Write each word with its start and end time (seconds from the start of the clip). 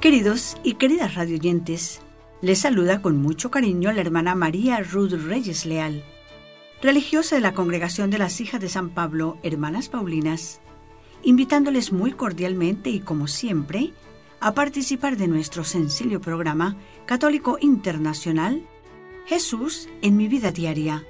Queridos 0.00 0.56
y 0.64 0.76
queridas 0.76 1.14
radioyentes, 1.14 2.00
les 2.40 2.60
saluda 2.60 3.02
con 3.02 3.20
mucho 3.20 3.50
cariño 3.50 3.92
la 3.92 4.00
hermana 4.00 4.34
María 4.34 4.80
Ruth 4.80 5.12
Reyes 5.12 5.66
Leal, 5.66 6.02
religiosa 6.80 7.34
de 7.34 7.42
la 7.42 7.52
Congregación 7.52 8.08
de 8.08 8.16
las 8.16 8.40
Hijas 8.40 8.62
de 8.62 8.70
San 8.70 8.88
Pablo, 8.88 9.36
Hermanas 9.42 9.90
Paulinas, 9.90 10.62
invitándoles 11.22 11.92
muy 11.92 12.12
cordialmente 12.12 12.88
y 12.88 13.00
como 13.00 13.26
siempre 13.26 13.92
a 14.40 14.54
participar 14.54 15.18
de 15.18 15.28
nuestro 15.28 15.64
sencillo 15.64 16.22
programa 16.22 16.78
católico 17.04 17.58
internacional 17.60 18.66
Jesús 19.26 19.90
en 20.00 20.16
mi 20.16 20.28
vida 20.28 20.50
diaria, 20.50 21.04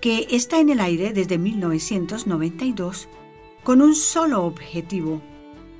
que 0.00 0.28
está 0.30 0.60
en 0.60 0.70
el 0.70 0.78
aire 0.78 1.12
desde 1.12 1.36
1992 1.36 3.08
con 3.64 3.82
un 3.82 3.96
solo 3.96 4.44
objetivo, 4.44 5.20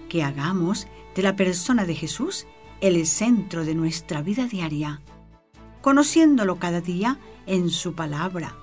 que 0.09 0.25
hagamos 0.25 0.89
de 1.15 1.23
la 1.23 1.37
persona 1.37 1.85
de 1.85 1.95
Jesús 1.95 2.45
el 2.87 3.05
centro 3.07 3.65
de 3.65 3.75
nuestra 3.75 4.23
vida 4.23 4.47
diaria, 4.47 5.01
conociéndolo 5.83 6.57
cada 6.57 6.81
día 6.81 7.19
en 7.47 7.69
su 7.71 7.95
palabra, 7.95 8.55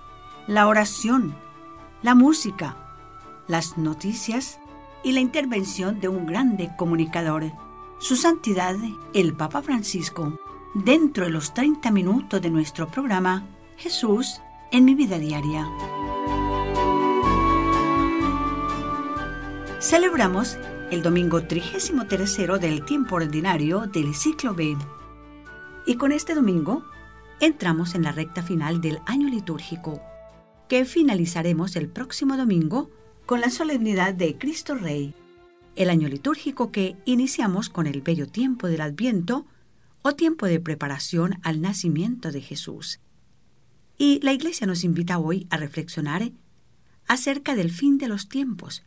la 0.48 0.68
oración, 0.68 1.36
la 2.02 2.16
música, 2.16 2.78
las 3.48 3.78
noticias 3.78 4.60
y 5.04 5.12
la 5.12 5.20
intervención 5.20 6.00
de 6.00 6.08
un 6.08 6.26
grande 6.26 6.72
comunicador, 6.78 7.52
su 8.00 8.16
santidad 8.16 8.76
el 9.14 9.34
Papa 9.34 9.62
Francisco, 9.62 10.40
dentro 10.74 11.26
de 11.26 11.32
los 11.32 11.54
30 11.54 11.92
minutos 11.92 12.42
de 12.42 12.50
nuestro 12.50 12.88
programa 12.88 13.46
Jesús 13.76 14.42
en 14.72 14.86
mi 14.86 14.96
vida 14.96 15.20
diaria. 15.20 15.68
Celebramos 19.82 20.58
el 20.94 21.02
domingo 21.02 21.42
33 21.42 22.38
del 22.62 22.86
tiempo 22.86 23.16
ordinario 23.16 23.88
del 23.88 24.14
ciclo 24.14 24.54
B. 24.54 24.78
Y 25.88 25.96
con 25.96 26.12
este 26.12 26.36
domingo 26.36 26.86
entramos 27.40 27.96
en 27.96 28.04
la 28.04 28.12
recta 28.12 28.44
final 28.44 28.80
del 28.80 29.00
año 29.08 29.28
litúrgico, 29.28 30.04
que 30.70 30.86
finalizaremos 30.86 31.76
el 31.78 31.90
próximo 31.90 32.38
domingo 32.38 32.92
con 33.26 33.42
la 33.42 33.50
solemnidad 33.50 34.14
de 34.14 34.38
Cristo 34.38 34.76
Rey, 34.76 35.16
el 35.76 35.90
año 35.90 36.08
litúrgico 36.08 36.72
que 36.72 36.96
iniciamos 37.06 37.70
con 37.70 37.88
el 37.88 38.02
bello 38.02 38.28
tiempo 38.28 38.68
del 38.68 38.82
Adviento 38.82 39.48
o 40.04 40.14
tiempo 40.14 40.46
de 40.46 40.60
preparación 40.60 41.40
al 41.42 41.60
nacimiento 41.60 42.32
de 42.32 42.42
Jesús. 42.42 43.00
Y 43.98 44.20
la 44.22 44.32
Iglesia 44.32 44.68
nos 44.68 44.84
invita 44.84 45.18
hoy 45.18 45.48
a 45.50 45.58
reflexionar 45.58 46.32
acerca 47.08 47.56
del 47.56 47.72
fin 47.72 47.98
de 47.98 48.10
los 48.10 48.30
tiempos, 48.30 48.84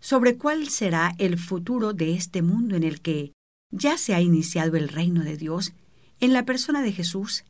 sobre 0.00 0.36
cuál 0.36 0.68
será 0.68 1.14
el 1.18 1.38
futuro 1.38 1.92
de 1.92 2.14
este 2.14 2.42
mundo 2.42 2.76
en 2.76 2.82
el 2.82 3.00
que 3.00 3.32
ya 3.70 3.98
se 3.98 4.14
ha 4.14 4.20
iniciado 4.20 4.76
el 4.76 4.88
reino 4.88 5.22
de 5.22 5.36
Dios 5.36 5.72
en 6.18 6.32
la 6.32 6.44
persona 6.44 6.82
de 6.82 6.92
Jesús, 6.92 7.44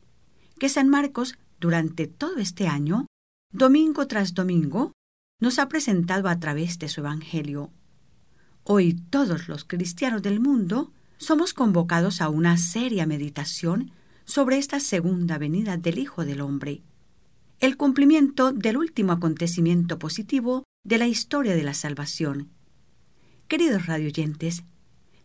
que 0.59 0.69
San 0.69 0.89
Marcos 0.89 1.37
durante 1.59 2.07
todo 2.07 2.37
este 2.37 2.67
año, 2.67 3.07
domingo 3.51 4.07
tras 4.07 4.33
domingo, 4.33 4.91
nos 5.39 5.59
ha 5.59 5.67
presentado 5.67 6.29
a 6.29 6.39
través 6.39 6.77
de 6.77 6.87
su 6.87 7.01
Evangelio. 7.01 7.71
Hoy 8.63 8.93
todos 8.93 9.47
los 9.47 9.65
cristianos 9.65 10.21
del 10.21 10.39
mundo 10.39 10.91
somos 11.17 11.53
convocados 11.53 12.21
a 12.21 12.29
una 12.29 12.57
seria 12.57 13.05
meditación 13.05 13.91
sobre 14.25 14.57
esta 14.57 14.79
segunda 14.79 15.37
venida 15.37 15.77
del 15.77 15.97
Hijo 15.97 16.25
del 16.25 16.41
Hombre, 16.41 16.81
el 17.59 17.77
cumplimiento 17.77 18.51
del 18.51 18.77
último 18.77 19.13
acontecimiento 19.13 19.99
positivo 19.99 20.63
de 20.83 20.97
la 20.97 21.07
historia 21.07 21.55
de 21.55 21.63
la 21.63 21.73
salvación. 21.73 22.49
Queridos 23.47 23.85
radioyentes, 23.85 24.63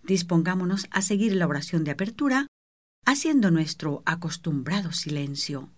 dispongámonos 0.02 0.86
a 0.90 1.02
seguir 1.02 1.34
la 1.34 1.46
oración 1.46 1.84
de 1.84 1.92
apertura 1.92 2.46
haciendo 3.06 3.50
nuestro 3.50 4.02
acostumbrado 4.04 4.92
silencio. 4.92 5.70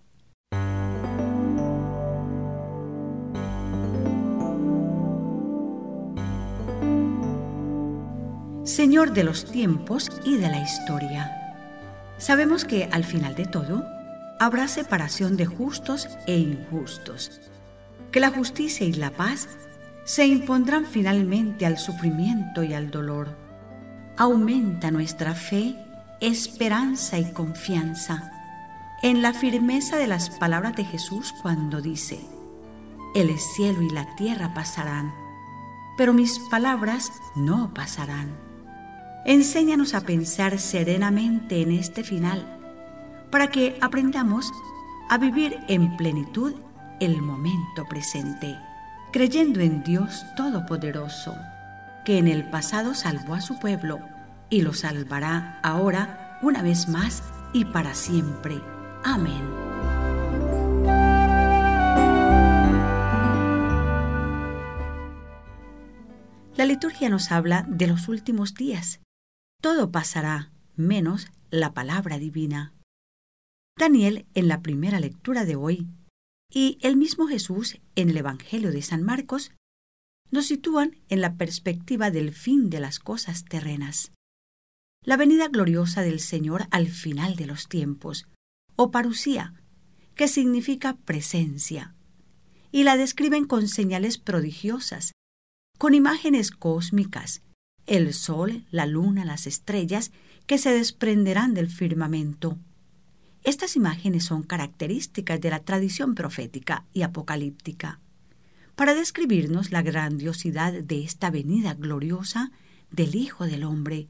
Señor 8.65 9.12
de 9.12 9.25
los 9.25 9.50
tiempos 9.50 10.11
y 10.25 10.37
de 10.37 10.49
la 10.49 10.62
historia. 10.62 11.34
Sabemos 12.19 12.65
que 12.65 12.84
al 12.84 13.05
final 13.05 13.34
de 13.34 13.47
todo 13.47 13.84
habrá 14.41 14.69
separación 14.69 15.37
de 15.37 15.47
justos 15.47 16.09
e 16.27 16.37
injustos, 16.37 17.41
que 18.12 18.21
la 18.21 18.31
justicia 18.31 18.87
y 18.87 18.93
la 18.93 19.11
paz 19.11 19.49
se 20.08 20.26
impondrán 20.26 20.86
finalmente 20.86 21.66
al 21.66 21.76
sufrimiento 21.76 22.62
y 22.62 22.72
al 22.72 22.91
dolor. 22.91 23.36
Aumenta 24.16 24.91
nuestra 24.91 25.34
fe, 25.34 25.76
esperanza 26.22 27.19
y 27.19 27.30
confianza 27.30 28.32
en 29.02 29.20
la 29.20 29.34
firmeza 29.34 29.98
de 29.98 30.06
las 30.06 30.30
palabras 30.30 30.74
de 30.76 30.86
Jesús 30.86 31.34
cuando 31.42 31.82
dice, 31.82 32.19
el 33.14 33.38
cielo 33.38 33.82
y 33.82 33.91
la 33.91 34.16
tierra 34.16 34.54
pasarán, 34.54 35.12
pero 35.98 36.14
mis 36.14 36.38
palabras 36.50 37.12
no 37.36 37.75
pasarán. 37.75 38.34
Enséñanos 39.26 39.92
a 39.92 40.00
pensar 40.00 40.58
serenamente 40.58 41.60
en 41.60 41.70
este 41.70 42.02
final, 42.02 42.58
para 43.30 43.48
que 43.50 43.76
aprendamos 43.82 44.50
a 45.10 45.19
vivir 45.19 45.58
en 45.69 45.98
plenitud 45.98 46.54
el 46.98 47.20
momento 47.20 47.84
presente 47.90 48.56
creyendo 49.12 49.60
en 49.60 49.82
Dios 49.82 50.24
Todopoderoso, 50.36 51.36
que 52.04 52.19
en 52.19 52.28
el 52.28 52.48
pasado 52.48 52.94
salvó 52.94 53.34
a 53.34 53.41
su 53.41 53.58
pueblo 53.58 54.00
y 54.50 54.62
lo 54.62 54.72
salvará 54.72 55.60
ahora 55.62 56.38
una 56.42 56.62
vez 56.62 56.88
más 56.88 57.22
y 57.52 57.64
para 57.64 57.94
siempre. 57.94 58.60
Amén. 59.04 59.69
La 66.56 66.66
liturgia 66.66 67.08
nos 67.08 67.30
habla 67.30 67.64
de 67.69 67.86
los 67.86 68.08
últimos 68.08 68.54
días. 68.54 69.00
Todo 69.62 69.92
pasará, 69.92 70.50
menos 70.75 71.28
la 71.50 71.72
palabra 71.72 72.19
divina. 72.19 72.75
Daniel, 73.76 74.26
en 74.34 74.48
la 74.48 74.60
primera 74.60 74.98
lectura 74.98 75.44
de 75.44 75.54
hoy, 75.54 75.86
y 76.50 76.78
el 76.81 76.97
mismo 76.97 77.26
Jesús 77.26 77.78
en 77.94 78.10
el 78.10 78.16
Evangelio 78.16 78.72
de 78.72 78.82
San 78.82 79.03
Marcos 79.03 79.53
nos 80.31 80.47
sitúan 80.47 80.97
en 81.09 81.20
la 81.20 81.36
perspectiva 81.36 82.10
del 82.10 82.32
fin 82.32 82.70
de 82.70 82.81
las 82.81 82.98
cosas 82.98 83.44
terrenas. 83.44 84.12
La 85.04 85.16
venida 85.16 85.48
gloriosa 85.48 86.03
del 86.03 86.20
Señor 86.20 86.66
al 86.70 86.88
final 86.88 87.37
de 87.37 87.47
los 87.47 87.69
tiempos, 87.69 88.26
o 88.76 88.91
parusía, 88.91 89.54
que 90.14 90.28
significa 90.28 90.97
presencia, 90.97 91.94
y 92.70 92.84
la 92.84 92.97
describen 92.97 93.47
con 93.47 93.69
señales 93.69 94.19
prodigiosas, 94.19 95.12
con 95.78 95.94
imágenes 95.94 96.50
cósmicas, 96.50 97.42
el 97.87 98.12
sol, 98.12 98.66
la 98.70 98.84
luna, 98.84 99.25
las 99.25 99.47
estrellas, 99.47 100.12
que 100.47 100.58
se 100.58 100.70
desprenderán 100.72 101.54
del 101.54 101.70
firmamento, 101.70 102.58
estas 103.48 103.76
imágenes 103.76 104.25
son 104.25 104.42
características 104.42 105.41
de 105.41 105.50
la 105.50 105.60
tradición 105.60 106.14
profética 106.14 106.84
y 106.92 107.03
apocalíptica 107.03 108.00
para 108.75 108.94
describirnos 108.94 109.72
la 109.72 109.82
grandiosidad 109.82 110.72
de 110.72 111.03
esta 111.03 111.31
venida 111.31 111.75
gloriosa 111.75 112.53
del 112.91 113.14
Hijo 113.16 113.47
del 113.47 113.64
Hombre. 113.64 114.08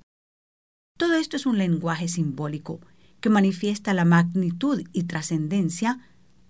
Todo 0.98 1.14
esto 1.14 1.36
es 1.36 1.46
un 1.46 1.56
lenguaje 1.56 2.08
simbólico 2.08 2.80
que 3.20 3.30
manifiesta 3.30 3.94
la 3.94 4.04
magnitud 4.04 4.82
y 4.92 5.04
trascendencia 5.04 6.00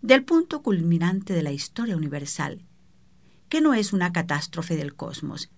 del 0.02 0.24
punto 0.24 0.62
culminante 0.62 1.32
de 1.32 1.42
la 1.42 1.52
historia 1.52 1.96
universal, 1.96 2.64
que 3.48 3.60
no 3.60 3.74
es 3.74 3.92
una 3.92 4.12
catástrofe 4.12 4.76
del 4.76 4.94
cosmos, 4.94 5.50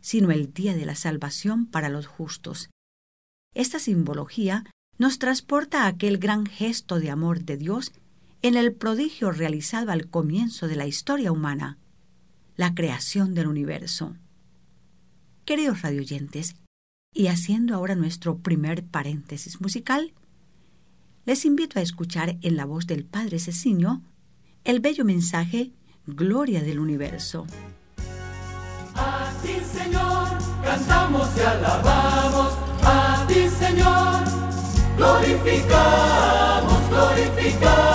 sino 0.00 0.30
el 0.30 0.52
día 0.54 0.74
de 0.74 0.86
la 0.86 0.94
salvación 0.94 1.66
para 1.66 1.88
los 1.88 2.06
justos. 2.06 2.70
Esta 3.54 3.78
simbología 3.78 4.64
nos 4.98 5.18
transporta 5.18 5.84
a 5.84 5.88
aquel 5.88 6.18
gran 6.18 6.46
gesto 6.46 6.98
de 6.98 7.10
amor 7.10 7.44
de 7.44 7.56
Dios 7.56 7.92
en 8.42 8.56
el 8.56 8.72
prodigio 8.72 9.30
realizado 9.30 9.90
al 9.90 10.08
comienzo 10.08 10.68
de 10.68 10.76
la 10.76 10.86
historia 10.86 11.32
humana, 11.32 11.78
la 12.56 12.74
creación 12.74 13.34
del 13.34 13.48
universo. 13.48 14.14
Queridos 15.44 15.82
radioyentes, 15.82 16.56
y 17.12 17.28
haciendo 17.28 17.74
ahora 17.74 17.94
nuestro 17.94 18.38
primer 18.38 18.84
paréntesis 18.84 19.60
musical, 19.60 20.12
les 21.24 21.44
invito 21.44 21.78
a 21.78 21.82
escuchar 21.82 22.36
en 22.42 22.56
la 22.56 22.66
voz 22.66 22.86
del 22.86 23.04
Padre 23.04 23.38
Ceciño 23.38 24.02
el 24.64 24.80
bello 24.80 25.04
mensaje 25.04 25.72
Gloria 26.06 26.62
del 26.62 26.78
Universo. 26.78 27.46
A 28.94 29.32
ti, 29.42 29.56
Señor, 29.64 30.28
cantamos 30.62 31.28
y 31.36 31.40
alabamos, 31.40 32.52
a 32.82 33.24
ti, 33.26 33.48
Señor 33.48 34.15
glorificamos, 34.96 36.80
glorificamos. 36.90 37.86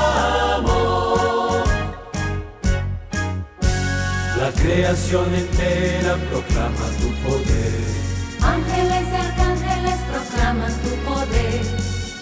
La 4.40 4.50
creación 4.62 5.28
entera 5.36 6.14
proclama 6.30 6.86
tu 7.00 7.10
poder. 7.24 7.82
Ángeles 8.42 9.06
y 9.12 9.16
arcángeles 9.16 10.00
proclaman 10.12 10.74
tu 10.84 10.92
poder. 11.10 11.62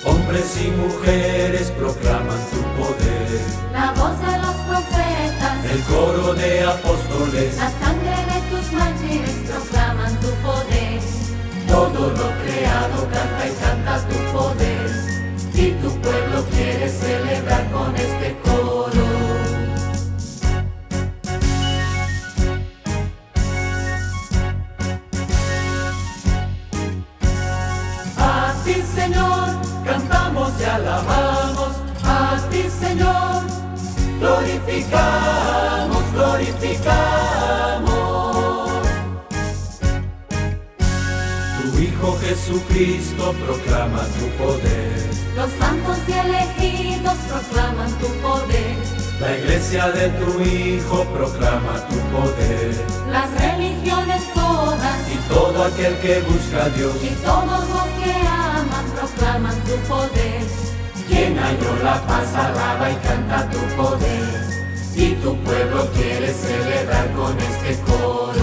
Hombres 0.06 0.50
y 0.66 0.68
mujeres 0.72 1.72
proclaman 1.72 2.42
tu 2.52 2.62
poder. 2.80 3.42
La 3.74 3.92
voz 3.94 4.16
de 4.20 4.38
los 4.46 4.56
profetas, 4.70 5.58
El 5.72 5.82
coro 5.84 6.34
de 6.34 6.52
apóstoles, 6.64 7.56
la 7.58 7.70
sangre 7.84 8.18
de 8.32 8.40
tus 8.50 8.66
mártires 8.74 9.38
proclaman 9.50 10.14
tu 10.20 10.30
poder. 10.48 11.00
todo 11.68 12.02
lo 12.10 12.28
creado 12.44 12.98
canta 13.14 13.44
y 13.48 13.54
canta 13.64 13.79
que 56.10 56.22
busca 56.22 56.66
a 56.66 56.70
Dios, 56.70 56.96
y 57.04 57.14
todos 57.24 57.70
los 57.70 57.88
que 58.02 58.12
aman 58.28 58.86
proclaman 58.96 59.56
tu 59.64 59.76
poder. 59.88 60.42
quien 61.08 61.38
halló 61.38 61.84
la 61.84 62.02
paz 62.08 62.34
alaba 62.34 62.92
y 62.92 62.96
canta 62.96 63.48
tu 63.52 63.60
poder. 63.76 64.24
Y 64.96 65.14
tu 65.22 65.36
pueblo 65.44 65.88
quiere 65.94 66.34
celebrar 66.34 67.14
con 67.14 67.38
este 67.38 67.80
coro. 67.84 68.34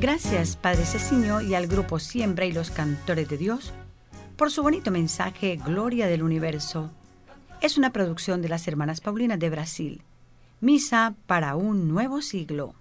Gracias, 0.00 0.54
Padre 0.54 0.84
Ceciño, 0.84 1.40
y 1.40 1.56
al 1.56 1.66
grupo 1.66 1.98
Siembra 1.98 2.44
y 2.46 2.52
los 2.52 2.70
Cantores 2.70 3.28
de 3.28 3.38
Dios 3.38 3.72
por 4.36 4.52
su 4.52 4.62
bonito 4.62 4.92
mensaje 4.92 5.56
Gloria 5.56 6.06
del 6.06 6.22
Universo. 6.22 6.92
Es 7.60 7.76
una 7.76 7.92
producción 7.92 8.40
de 8.40 8.50
las 8.50 8.68
Hermanas 8.68 9.00
Paulinas 9.00 9.40
de 9.40 9.50
Brasil. 9.50 10.02
Misa 10.60 11.14
para 11.26 11.56
un 11.56 11.88
nuevo 11.88 12.22
siglo. 12.22 12.74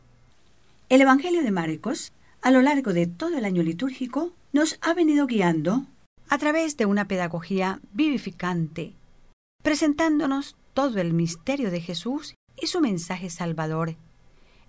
El 0.88 1.02
Evangelio 1.02 1.42
de 1.42 1.50
Marcos, 1.50 2.14
a 2.44 2.52
lo 2.52 2.62
largo 2.62 2.94
de 2.94 3.08
todo 3.08 3.40
el 3.40 3.46
año 3.46 3.64
litúrgico, 3.64 4.34
nos 4.54 4.78
ha 4.82 4.94
venido 4.94 5.26
guiando 5.26 5.88
a 6.30 6.38
través 6.38 6.78
de 6.78 6.86
una 6.86 7.08
pedagogía 7.08 7.80
vivificante, 7.94 8.94
presentándonos 9.64 10.56
todo 10.76 11.02
el 11.02 11.14
misterio 11.14 11.72
de 11.72 11.82
Jesús 11.82 12.36
y 12.62 12.68
su 12.68 12.82
mensaje 12.82 13.32
salvador, 13.32 13.96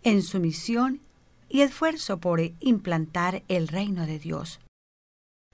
en 0.04 0.22
su 0.22 0.40
misión 0.40 1.02
y 1.50 1.60
esfuerzo 1.60 2.18
por 2.18 2.40
implantar 2.60 3.42
el 3.48 3.68
reino 3.68 4.06
de 4.06 4.18
Dios. 4.18 4.60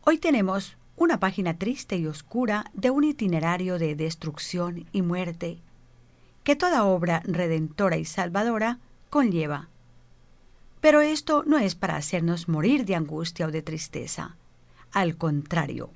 Hoy 0.04 0.18
tenemos 0.18 0.76
una 0.94 1.18
página 1.18 1.58
triste 1.58 1.96
y 1.96 2.06
oscura 2.06 2.70
de 2.72 2.90
un 2.90 3.02
itinerario 3.02 3.80
de 3.80 3.96
destrucción 3.96 4.86
y 4.92 5.02
muerte 5.02 5.58
que 6.44 6.54
toda 6.54 6.84
obra 6.84 7.20
redentora 7.24 7.96
y 7.96 8.04
salvadora 8.04 8.78
conlleva. 9.10 9.71
Pero 10.82 11.00
esto 11.00 11.44
no 11.46 11.58
es 11.58 11.76
para 11.76 11.96
hacernos 11.96 12.48
morir 12.48 12.84
de 12.84 12.96
angustia 12.96 13.46
o 13.46 13.52
de 13.52 13.62
tristeza. 13.62 14.36
Al 14.90 15.16
contrario, 15.16 15.90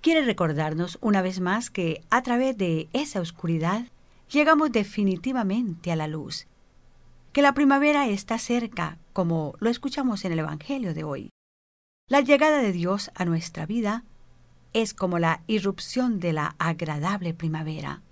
quiere 0.00 0.24
recordarnos 0.24 0.98
una 1.00 1.22
vez 1.22 1.38
más 1.38 1.70
que 1.70 2.02
a 2.10 2.20
través 2.22 2.58
de 2.58 2.88
esa 2.92 3.20
oscuridad 3.20 3.86
llegamos 4.28 4.72
definitivamente 4.72 5.92
a 5.92 5.96
la 5.96 6.08
luz, 6.08 6.48
que 7.32 7.42
la 7.42 7.54
primavera 7.54 8.08
está 8.08 8.38
cerca, 8.38 8.98
como 9.12 9.54
lo 9.60 9.70
escuchamos 9.70 10.24
en 10.24 10.32
el 10.32 10.40
Evangelio 10.40 10.92
de 10.92 11.04
hoy. 11.04 11.30
La 12.08 12.22
llegada 12.22 12.58
de 12.58 12.72
Dios 12.72 13.12
a 13.14 13.24
nuestra 13.24 13.66
vida 13.66 14.02
es 14.72 14.94
como 14.94 15.20
la 15.20 15.42
irrupción 15.46 16.18
de 16.18 16.32
la 16.32 16.56
agradable 16.58 17.34
primavera. 17.34 18.02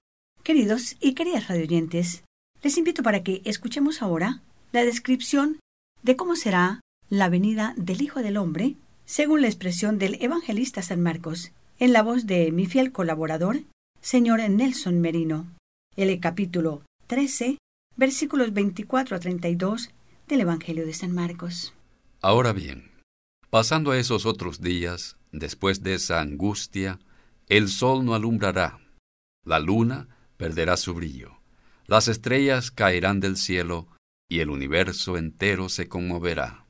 Queridos 0.44 0.94
y 1.00 1.15
queridas 1.15 1.49
radioyentes, 1.49 2.23
les 2.62 2.79
invito 2.79 3.03
para 3.03 3.25
que 3.25 3.43
escuchemos 3.44 4.03
ahora 4.03 4.41
la 4.70 4.85
descripción 4.85 5.59
de 6.05 6.17
cómo 6.17 6.37
será 6.37 6.81
la 7.09 7.31
venida 7.31 7.75
del 7.79 8.03
Hijo 8.03 8.21
del 8.21 8.37
Hombre, 8.37 8.77
según 9.06 9.41
la 9.41 9.49
expresión 9.49 9.99
del 9.99 10.23
evangelista 10.23 10.83
San 10.83 11.03
Marcos, 11.03 11.53
en 11.79 11.95
la 11.95 12.03
voz 12.03 12.27
de 12.27 12.53
mi 12.53 12.67
fiel 12.67 12.93
colaborador, 12.93 13.62
señor 14.03 14.41
Nelson 14.49 15.01
Merino. 15.01 15.47
El 15.97 16.21
capítulo 16.21 16.83
13, 17.06 17.56
versículos 17.97 18.53
24 18.53 19.17
a 19.17 19.19
32 19.19 19.91
del 20.29 20.41
Evangelio 20.43 20.85
de 20.85 20.93
San 20.93 21.12
Marcos. 21.12 21.73
Ahora 22.21 22.53
bien, 22.53 22.91
pasando 23.49 23.93
a 23.93 23.99
esos 23.99 24.27
otros 24.27 24.61
días, 24.61 25.17
después 25.33 25.83
de 25.83 25.95
esa 25.95 26.21
angustia, 26.21 26.99
el 27.49 27.69
sol 27.69 28.05
no 28.05 28.15
alumbrará, 28.15 28.79
la 29.43 29.59
luna 29.59 30.09
perderá 30.37 30.77
su 30.77 30.93
brillo, 30.93 31.39
las 31.87 32.09
estrellas 32.09 32.71
caerán 32.71 33.21
del 33.21 33.39
cielo 33.39 33.89
y 34.29 34.41
el 34.41 34.50
universo 34.50 35.17
entero 35.17 35.69
se 35.69 35.88
conmoverá. 35.88 36.67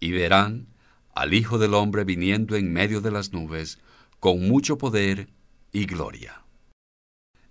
Y 0.00 0.12
verán 0.12 0.68
al 1.14 1.34
Hijo 1.34 1.58
del 1.58 1.74
Hombre 1.74 2.04
viniendo 2.04 2.56
en 2.56 2.72
medio 2.72 3.00
de 3.00 3.10
las 3.10 3.32
nubes 3.32 3.78
con 4.20 4.46
mucho 4.46 4.78
poder 4.78 5.28
y 5.72 5.86
gloria. 5.86 6.42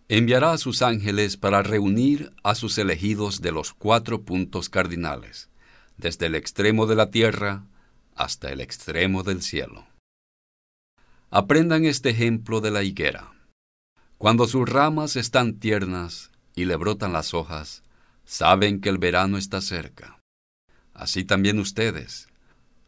Enviará 0.08 0.52
a 0.52 0.58
sus 0.60 0.84
ángeles 0.84 1.36
para 1.36 1.64
reunir 1.64 2.32
a 2.44 2.54
sus 2.54 2.78
elegidos 2.78 3.42
de 3.42 3.52
los 3.52 3.74
cuatro 3.74 4.22
puntos 4.22 4.70
cardinales, 4.70 5.50
desde 5.98 6.28
el 6.28 6.36
extremo 6.36 6.86
de 6.86 6.96
la 6.96 7.10
tierra 7.10 7.66
hasta 8.16 8.52
el 8.52 8.62
extremo 8.62 9.24
del 9.24 9.42
cielo. 9.42 9.88
Aprendan 11.32 11.86
este 11.86 12.12
ejemplo 12.12 12.62
de 12.62 12.72
la 12.72 12.84
higuera. 12.84 13.34
Cuando 14.18 14.48
sus 14.48 14.70
ramas 14.70 15.16
están 15.16 15.60
tiernas 15.60 16.32
y 16.56 16.66
le 16.66 16.76
brotan 16.76 17.12
las 17.12 17.34
hojas, 17.34 17.84
saben 18.26 18.82
que 18.82 18.90
el 18.90 18.98
verano 18.98 19.38
está 19.38 19.62
cerca. 19.62 20.20
Así 20.94 21.24
también 21.24 21.60
ustedes, 21.60 22.28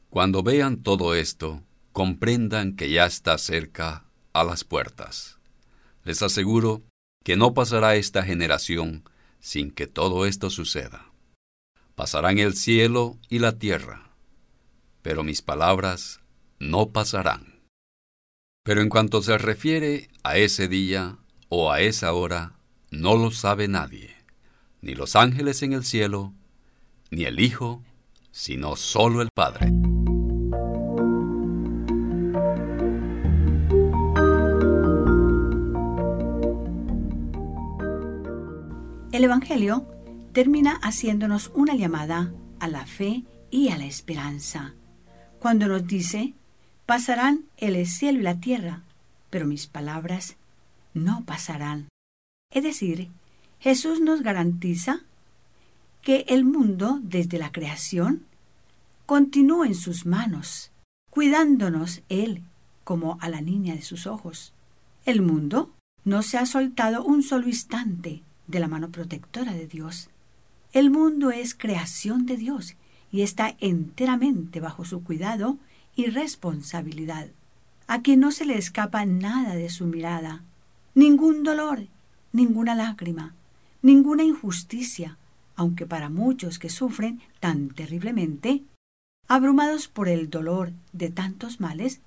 cuando 0.09 0.43
vean 0.43 0.81
todo 0.83 1.13
esto, 1.15 1.63
comprendan 1.93 2.75
que 2.75 2.89
ya 2.89 3.05
está 3.05 3.37
cerca 3.37 4.05
a 4.33 4.43
las 4.43 4.63
puertas. 4.63 5.39
Les 6.03 6.21
aseguro 6.21 6.83
que 7.23 7.35
no 7.35 7.53
pasará 7.53 7.95
esta 7.95 8.23
generación 8.23 9.03
sin 9.39 9.71
que 9.71 9.87
todo 9.87 10.25
esto 10.25 10.49
suceda. 10.49 11.11
Pasarán 11.95 12.37
el 12.37 12.53
cielo 12.55 13.17
y 13.29 13.39
la 13.39 13.57
tierra, 13.57 14.11
pero 15.01 15.23
mis 15.23 15.41
palabras 15.41 16.21
no 16.59 16.89
pasarán. 16.89 17.61
Pero 18.63 18.81
en 18.81 18.89
cuanto 18.89 19.21
se 19.21 19.37
refiere 19.37 20.09
a 20.23 20.37
ese 20.37 20.67
día 20.67 21.17
o 21.49 21.71
a 21.71 21.81
esa 21.81 22.13
hora, 22.13 22.59
no 22.91 23.15
lo 23.15 23.31
sabe 23.31 23.67
nadie, 23.67 24.16
ni 24.81 24.93
los 24.95 25.15
ángeles 25.15 25.63
en 25.63 25.73
el 25.73 25.83
cielo, 25.83 26.33
ni 27.11 27.23
el 27.23 27.39
Hijo, 27.39 27.83
sino 28.31 28.75
solo 28.75 29.21
el 29.21 29.29
Padre. 29.33 29.71
El 39.11 39.23
Evangelio 39.23 39.87
termina 40.31 40.73
haciéndonos 40.83 41.51
una 41.55 41.73
llamada 41.73 42.31
a 42.59 42.67
la 42.67 42.85
fe 42.85 43.23
y 43.49 43.69
a 43.69 43.77
la 43.77 43.85
esperanza, 43.85 44.75
cuando 45.39 45.67
nos 45.67 45.87
dice, 45.87 46.35
pasarán 46.85 47.45
el 47.57 47.83
cielo 47.87 48.19
y 48.19 48.23
la 48.23 48.39
tierra, 48.39 48.83
pero 49.31 49.47
mis 49.47 49.65
palabras 49.65 50.35
no 50.93 51.25
pasarán. 51.25 51.87
Es 52.51 52.63
decir, 52.63 53.09
Jesús 53.59 54.01
nos 54.01 54.21
garantiza 54.21 55.01
que 56.01 56.25
el 56.27 56.45
mundo, 56.45 56.99
desde 57.01 57.39
la 57.39 57.51
creación, 57.51 58.23
continúa 59.05 59.65
en 59.65 59.75
sus 59.75 60.05
manos, 60.05 60.71
cuidándonos 61.09 62.01
Él 62.07 62.43
como 62.83 63.17
a 63.19 63.29
la 63.29 63.41
niña 63.41 63.73
de 63.73 63.81
sus 63.81 64.05
ojos. 64.05 64.53
El 65.05 65.21
mundo 65.21 65.71
no 66.05 66.21
se 66.21 66.37
ha 66.37 66.45
soltado 66.45 67.03
un 67.03 67.23
solo 67.23 67.47
instante 67.47 68.21
de 68.47 68.59
la 68.59 68.67
mano 68.67 68.89
protectora 68.89 69.53
de 69.53 69.67
Dios. 69.67 70.09
El 70.71 70.91
mundo 70.91 71.31
es 71.31 71.55
creación 71.55 72.25
de 72.25 72.37
Dios 72.37 72.75
y 73.11 73.21
está 73.21 73.55
enteramente 73.59 74.59
bajo 74.59 74.85
su 74.85 75.03
cuidado 75.03 75.57
y 75.95 76.05
responsabilidad, 76.05 77.27
a 77.87 78.01
quien 78.01 78.19
no 78.19 78.31
se 78.31 78.45
le 78.45 78.57
escapa 78.57 79.05
nada 79.05 79.55
de 79.55 79.69
su 79.69 79.85
mirada, 79.85 80.43
ningún 80.93 81.43
dolor, 81.43 81.87
ninguna 82.31 82.75
lágrima, 82.75 83.33
ninguna 83.87 84.25
injusticia, 84.25 85.17
aunque 85.55 85.85
para 85.85 86.09
muchos 86.09 86.59
que 86.59 86.69
sufren 86.69 87.21
tan 87.39 87.69
terriblemente, 87.69 88.63
abrumados 89.29 89.87
por 89.87 90.09
el 90.09 90.29
dolor 90.29 90.73
de 90.91 91.09
tantos 91.09 91.61
males, 91.61 92.01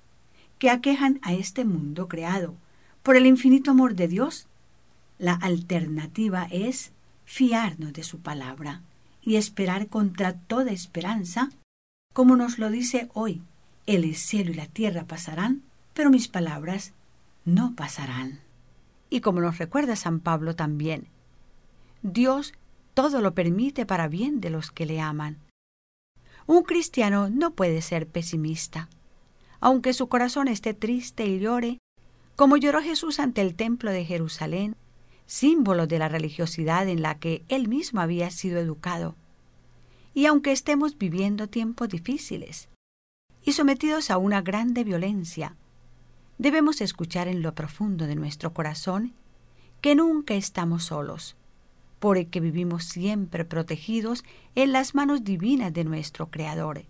que 0.59 0.69
aquejan 0.69 1.19
a 1.23 1.33
este 1.33 1.65
mundo 1.65 2.07
creado 2.07 2.53
por 3.01 3.15
el 3.15 3.25
infinito 3.25 3.71
amor 3.71 3.95
de 3.95 4.07
Dios. 4.07 4.47
La 5.17 5.33
alternativa 5.33 6.47
es 6.51 6.91
fiarnos 7.25 7.93
de 7.93 8.03
su 8.03 8.19
palabra 8.19 8.81
y 9.23 9.37
esperar 9.37 9.87
contra 9.87 10.33
toda 10.33 10.71
esperanza, 10.71 11.49
como 12.13 12.35
nos 12.35 12.59
lo 12.59 12.69
dice 12.69 13.09
hoy, 13.15 13.41
el 13.87 14.13
cielo 14.15 14.51
y 14.51 14.55
la 14.55 14.67
tierra 14.67 15.05
pasarán, 15.05 15.63
pero 15.95 16.11
mis 16.11 16.27
palabras 16.27 16.93
no 17.43 17.73
pasarán. 17.75 18.39
Y 19.09 19.21
como 19.21 19.41
nos 19.41 19.57
recuerda 19.57 19.95
San 19.95 20.19
Pablo 20.19 20.55
también, 20.55 21.07
Dios 22.03 22.53
todo 22.93 23.21
lo 23.21 23.33
permite 23.33 23.85
para 23.85 24.07
bien 24.07 24.41
de 24.41 24.49
los 24.49 24.71
que 24.71 24.85
le 24.85 24.99
aman. 24.99 25.39
Un 26.47 26.63
cristiano 26.63 27.29
no 27.29 27.53
puede 27.53 27.81
ser 27.81 28.07
pesimista. 28.07 28.89
Aunque 29.59 29.93
su 29.93 30.09
corazón 30.09 30.47
esté 30.47 30.73
triste 30.73 31.25
y 31.25 31.39
llore, 31.39 31.77
como 32.35 32.57
lloró 32.57 32.81
Jesús 32.81 33.19
ante 33.19 33.41
el 33.41 33.55
templo 33.55 33.91
de 33.91 34.05
Jerusalén, 34.05 34.75
símbolo 35.27 35.85
de 35.87 35.99
la 35.99 36.09
religiosidad 36.09 36.87
en 36.87 37.01
la 37.01 37.19
que 37.19 37.45
él 37.47 37.67
mismo 37.67 38.01
había 38.01 38.31
sido 38.31 38.59
educado. 38.59 39.15
Y 40.13 40.25
aunque 40.25 40.51
estemos 40.51 40.97
viviendo 40.97 41.47
tiempos 41.47 41.87
difíciles 41.87 42.67
y 43.43 43.53
sometidos 43.53 44.11
a 44.11 44.17
una 44.17 44.41
grande 44.41 44.83
violencia, 44.83 45.55
debemos 46.37 46.81
escuchar 46.81 47.27
en 47.27 47.43
lo 47.43 47.53
profundo 47.53 48.07
de 48.07 48.15
nuestro 48.15 48.53
corazón 48.53 49.13
que 49.79 49.95
nunca 49.95 50.33
estamos 50.33 50.85
solos, 50.85 51.37
porque 52.01 52.39
vivimos 52.39 52.85
siempre 52.85 53.45
protegidos 53.45 54.23
en 54.55 54.71
las 54.71 54.95
manos 54.95 55.23
divinas 55.23 55.71
de 55.71 55.83
nuestro 55.83 56.31
Creador. 56.31 56.81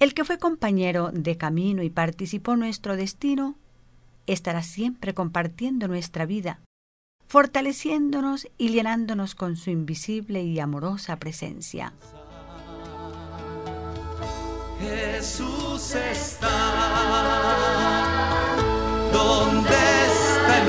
El 0.00 0.14
que 0.14 0.24
fue 0.24 0.40
compañero 0.40 1.12
de 1.12 1.36
camino 1.36 1.80
y 1.84 1.90
participó 1.90 2.56
nuestro 2.56 2.96
destino, 2.96 3.54
estará 4.26 4.64
siempre 4.64 5.14
compartiendo 5.14 5.86
nuestra 5.86 6.26
vida, 6.26 6.58
fortaleciéndonos 7.28 8.48
y 8.58 8.70
llenándonos 8.70 9.36
con 9.36 9.56
su 9.56 9.70
invisible 9.70 10.42
y 10.42 10.58
amorosa 10.58 11.20
presencia. 11.20 11.92
Jesús 14.80 15.94
está 15.94 16.50
donde 19.12 19.70
está 19.70 20.62
el 20.62 20.68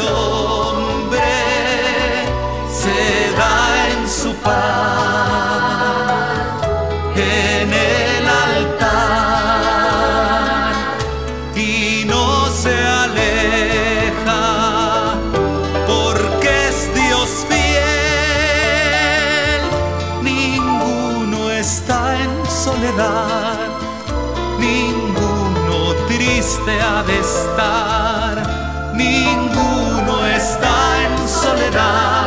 de 27.04 27.20
estar, 27.20 28.92
ninguno 28.96 30.26
está 30.26 31.04
en 31.04 31.30
soledad, 31.30 32.25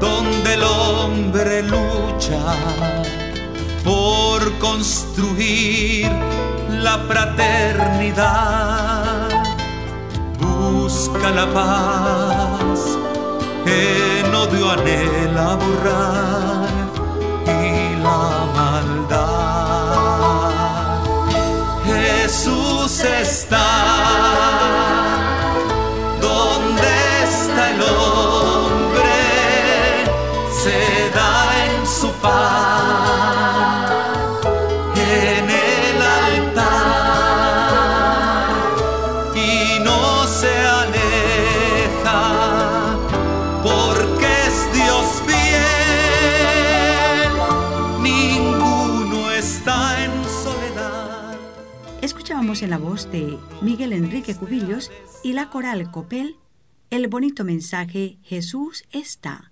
donde 0.00 0.54
el 0.54 0.64
hombre 0.64 1.62
lucha 1.62 2.56
por 3.84 4.58
construir 4.58 6.10
la 6.68 6.98
fraternidad, 7.06 8.18
busca 10.40 11.30
la 11.30 11.46
paz, 11.54 12.98
en 13.64 14.34
odio 14.34 14.72
anhela 14.72 15.54
borrar 15.54 16.66
y 17.46 17.94
la 18.02 18.44
maldad. 18.56 19.52
Jesús 21.86 23.04
está 23.04 23.91
la 52.66 52.78
voz 52.78 53.10
de 53.10 53.38
Miguel 53.60 53.92
Enrique 53.92 54.34
Cubillos 54.34 54.90
y 55.22 55.32
la 55.32 55.50
coral 55.50 55.90
Copel 55.90 56.36
el 56.90 57.08
bonito 57.08 57.42
mensaje 57.42 58.18
Jesús 58.22 58.84
está, 58.92 59.50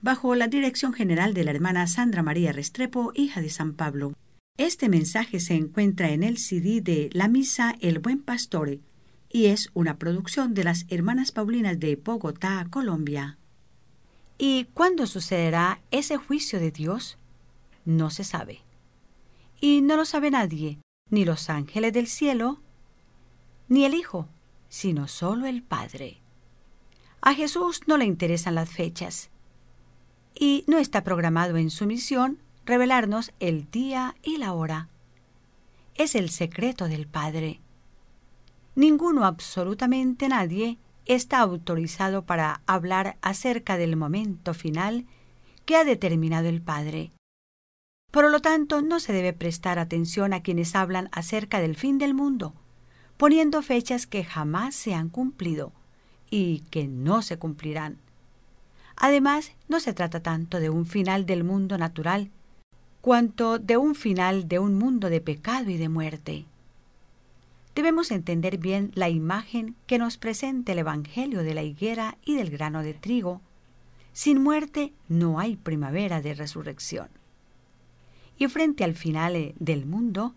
bajo 0.00 0.34
la 0.34 0.48
dirección 0.48 0.92
general 0.92 1.32
de 1.32 1.44
la 1.44 1.52
hermana 1.52 1.86
Sandra 1.86 2.24
María 2.24 2.50
Restrepo, 2.50 3.12
hija 3.14 3.40
de 3.40 3.50
San 3.50 3.74
Pablo. 3.74 4.14
Este 4.58 4.88
mensaje 4.88 5.38
se 5.38 5.54
encuentra 5.54 6.10
en 6.10 6.24
el 6.24 6.38
CD 6.38 6.80
de 6.80 7.08
La 7.12 7.28
Misa 7.28 7.76
El 7.80 8.00
Buen 8.00 8.20
Pastore 8.20 8.80
y 9.30 9.46
es 9.46 9.70
una 9.74 9.96
producción 9.96 10.54
de 10.54 10.64
las 10.64 10.84
hermanas 10.88 11.30
Paulinas 11.30 11.78
de 11.78 11.94
Bogotá, 11.94 12.66
Colombia. 12.68 13.38
¿Y 14.36 14.64
cuándo 14.74 15.06
sucederá 15.06 15.80
ese 15.92 16.16
juicio 16.16 16.58
de 16.58 16.72
Dios? 16.72 17.16
No 17.84 18.10
se 18.10 18.24
sabe. 18.24 18.62
Y 19.60 19.82
no 19.82 19.96
lo 19.96 20.04
sabe 20.04 20.32
nadie, 20.32 20.80
ni 21.12 21.26
los 21.26 21.50
ángeles 21.50 21.92
del 21.92 22.06
cielo, 22.06 22.58
ni 23.68 23.84
el 23.84 23.92
Hijo, 23.92 24.28
sino 24.70 25.06
solo 25.08 25.46
el 25.46 25.62
Padre. 25.62 26.22
A 27.20 27.34
Jesús 27.34 27.82
no 27.86 27.98
le 27.98 28.06
interesan 28.06 28.54
las 28.54 28.70
fechas 28.70 29.30
y 30.34 30.64
no 30.66 30.78
está 30.78 31.04
programado 31.04 31.58
en 31.58 31.68
su 31.68 31.86
misión 31.86 32.38
revelarnos 32.64 33.32
el 33.40 33.70
día 33.70 34.16
y 34.22 34.38
la 34.38 34.54
hora. 34.54 34.88
Es 35.96 36.14
el 36.14 36.30
secreto 36.30 36.88
del 36.88 37.06
Padre. 37.06 37.60
Ninguno, 38.74 39.26
absolutamente 39.26 40.28
nadie, 40.28 40.78
está 41.04 41.40
autorizado 41.40 42.24
para 42.24 42.62
hablar 42.66 43.18
acerca 43.20 43.76
del 43.76 43.96
momento 43.96 44.54
final 44.54 45.04
que 45.66 45.76
ha 45.76 45.84
determinado 45.84 46.48
el 46.48 46.62
Padre. 46.62 47.12
Por 48.12 48.30
lo 48.30 48.40
tanto, 48.40 48.82
no 48.82 49.00
se 49.00 49.14
debe 49.14 49.32
prestar 49.32 49.78
atención 49.78 50.34
a 50.34 50.42
quienes 50.42 50.76
hablan 50.76 51.08
acerca 51.12 51.60
del 51.60 51.76
fin 51.76 51.96
del 51.96 52.12
mundo, 52.12 52.52
poniendo 53.16 53.62
fechas 53.62 54.06
que 54.06 54.22
jamás 54.22 54.74
se 54.74 54.92
han 54.92 55.08
cumplido 55.08 55.72
y 56.30 56.60
que 56.70 56.86
no 56.86 57.22
se 57.22 57.38
cumplirán. 57.38 57.96
Además, 58.96 59.52
no 59.66 59.80
se 59.80 59.94
trata 59.94 60.20
tanto 60.20 60.60
de 60.60 60.68
un 60.68 60.84
final 60.84 61.24
del 61.24 61.42
mundo 61.42 61.78
natural, 61.78 62.30
cuanto 63.00 63.58
de 63.58 63.78
un 63.78 63.94
final 63.94 64.46
de 64.46 64.58
un 64.58 64.74
mundo 64.74 65.08
de 65.08 65.22
pecado 65.22 65.70
y 65.70 65.78
de 65.78 65.88
muerte. 65.88 66.44
Debemos 67.74 68.10
entender 68.10 68.58
bien 68.58 68.92
la 68.94 69.08
imagen 69.08 69.74
que 69.86 69.96
nos 69.96 70.18
presenta 70.18 70.72
el 70.72 70.80
Evangelio 70.80 71.42
de 71.42 71.54
la 71.54 71.62
higuera 71.62 72.18
y 72.26 72.36
del 72.36 72.50
grano 72.50 72.82
de 72.82 72.92
trigo. 72.92 73.40
Sin 74.12 74.42
muerte 74.42 74.92
no 75.08 75.40
hay 75.40 75.56
primavera 75.56 76.20
de 76.20 76.34
resurrección. 76.34 77.21
Y 78.38 78.48
frente 78.48 78.84
al 78.84 78.94
final 78.94 79.36
eh, 79.36 79.54
del 79.58 79.86
mundo, 79.86 80.34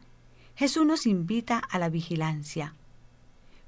Jesús 0.55 0.85
nos 0.85 1.05
invita 1.05 1.57
a 1.57 1.79
la 1.79 1.89
vigilancia. 1.89 2.75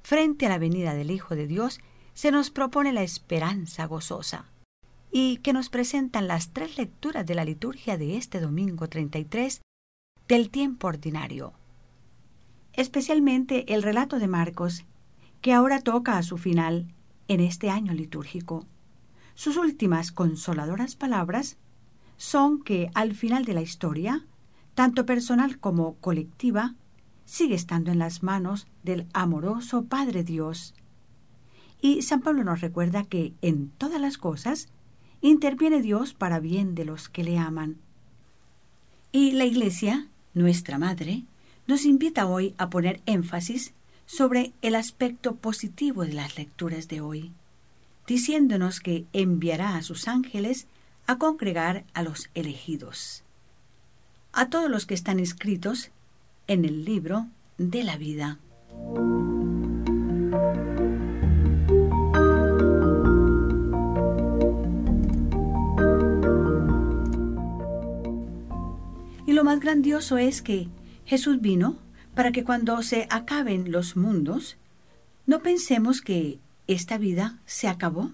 Frente 0.02 0.46
a 0.46 0.48
la 0.48 0.58
venida 0.58 0.94
del 0.94 1.10
Hijo 1.10 1.34
de 1.34 1.46
Dios, 1.46 1.80
se 2.14 2.30
nos 2.30 2.50
propone 2.50 2.92
la 2.92 3.02
esperanza 3.02 3.86
gozosa 3.86 4.46
y 5.10 5.38
que 5.38 5.52
nos 5.52 5.68
presentan 5.68 6.28
las 6.28 6.52
tres 6.52 6.76
lecturas 6.76 7.26
de 7.26 7.34
la 7.34 7.44
liturgia 7.44 7.96
de 7.96 8.16
este 8.16 8.40
domingo 8.40 8.88
33 8.88 9.60
del 10.26 10.50
tiempo 10.50 10.88
ordinario. 10.88 11.52
Especialmente 12.72 13.72
el 13.72 13.82
relato 13.82 14.18
de 14.18 14.28
Marcos, 14.28 14.84
que 15.40 15.52
ahora 15.52 15.80
toca 15.80 16.18
a 16.18 16.22
su 16.22 16.38
final 16.38 16.92
en 17.28 17.40
este 17.40 17.70
año 17.70 17.92
litúrgico. 17.92 18.66
Sus 19.34 19.56
últimas 19.56 20.10
consoladoras 20.10 20.96
palabras 20.96 21.56
son 22.18 22.62
que 22.62 22.90
al 22.94 23.14
final 23.14 23.46
de 23.46 23.54
la 23.54 23.62
historia, 23.62 24.26
tanto 24.74 25.06
personal 25.06 25.58
como 25.58 25.94
colectiva, 25.94 26.74
sigue 27.24 27.54
estando 27.54 27.90
en 27.90 27.98
las 27.98 28.22
manos 28.22 28.66
del 28.82 29.06
amoroso 29.14 29.84
Padre 29.84 30.24
Dios. 30.24 30.74
Y 31.80 32.02
San 32.02 32.20
Pablo 32.20 32.44
nos 32.44 32.60
recuerda 32.60 33.04
que 33.04 33.32
en 33.40 33.70
todas 33.70 34.00
las 34.00 34.18
cosas 34.18 34.68
interviene 35.20 35.80
Dios 35.80 36.12
para 36.12 36.40
bien 36.40 36.74
de 36.74 36.84
los 36.84 37.08
que 37.08 37.24
le 37.24 37.38
aman. 37.38 37.76
Y 39.12 39.32
la 39.32 39.46
Iglesia, 39.46 40.08
nuestra 40.34 40.78
Madre, 40.78 41.24
nos 41.66 41.84
invita 41.84 42.26
hoy 42.26 42.54
a 42.58 42.68
poner 42.68 43.00
énfasis 43.06 43.74
sobre 44.06 44.52
el 44.62 44.74
aspecto 44.74 45.36
positivo 45.36 46.02
de 46.04 46.14
las 46.14 46.36
lecturas 46.36 46.88
de 46.88 47.00
hoy, 47.00 47.32
diciéndonos 48.06 48.80
que 48.80 49.06
enviará 49.12 49.76
a 49.76 49.82
sus 49.82 50.08
ángeles 50.08 50.66
a 51.08 51.16
congregar 51.16 51.84
a 51.94 52.02
los 52.02 52.28
elegidos, 52.34 53.24
a 54.32 54.50
todos 54.50 54.70
los 54.70 54.84
que 54.84 54.92
están 54.92 55.18
inscritos 55.18 55.90
en 56.46 56.66
el 56.66 56.84
libro 56.84 57.28
de 57.56 57.82
la 57.82 57.96
vida. 57.96 58.38
Y 69.26 69.32
lo 69.32 69.44
más 69.44 69.60
grandioso 69.60 70.18
es 70.18 70.42
que 70.42 70.68
Jesús 71.06 71.40
vino 71.40 71.78
para 72.14 72.32
que 72.32 72.44
cuando 72.44 72.82
se 72.82 73.06
acaben 73.08 73.72
los 73.72 73.96
mundos, 73.96 74.58
no 75.24 75.40
pensemos 75.40 76.02
que 76.02 76.38
esta 76.66 76.98
vida 76.98 77.38
se 77.46 77.66
acabó, 77.66 78.12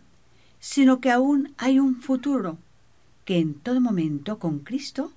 sino 0.61 1.01
que 1.01 1.11
aún 1.11 1.55
hay 1.59 1.81
un 1.81 2.01
futuro, 2.01 2.59
que 3.25 3.39
en 3.39 3.55
todo 3.55 3.81
momento 3.81 4.39
con 4.39 4.61
Cristo, 4.61 5.13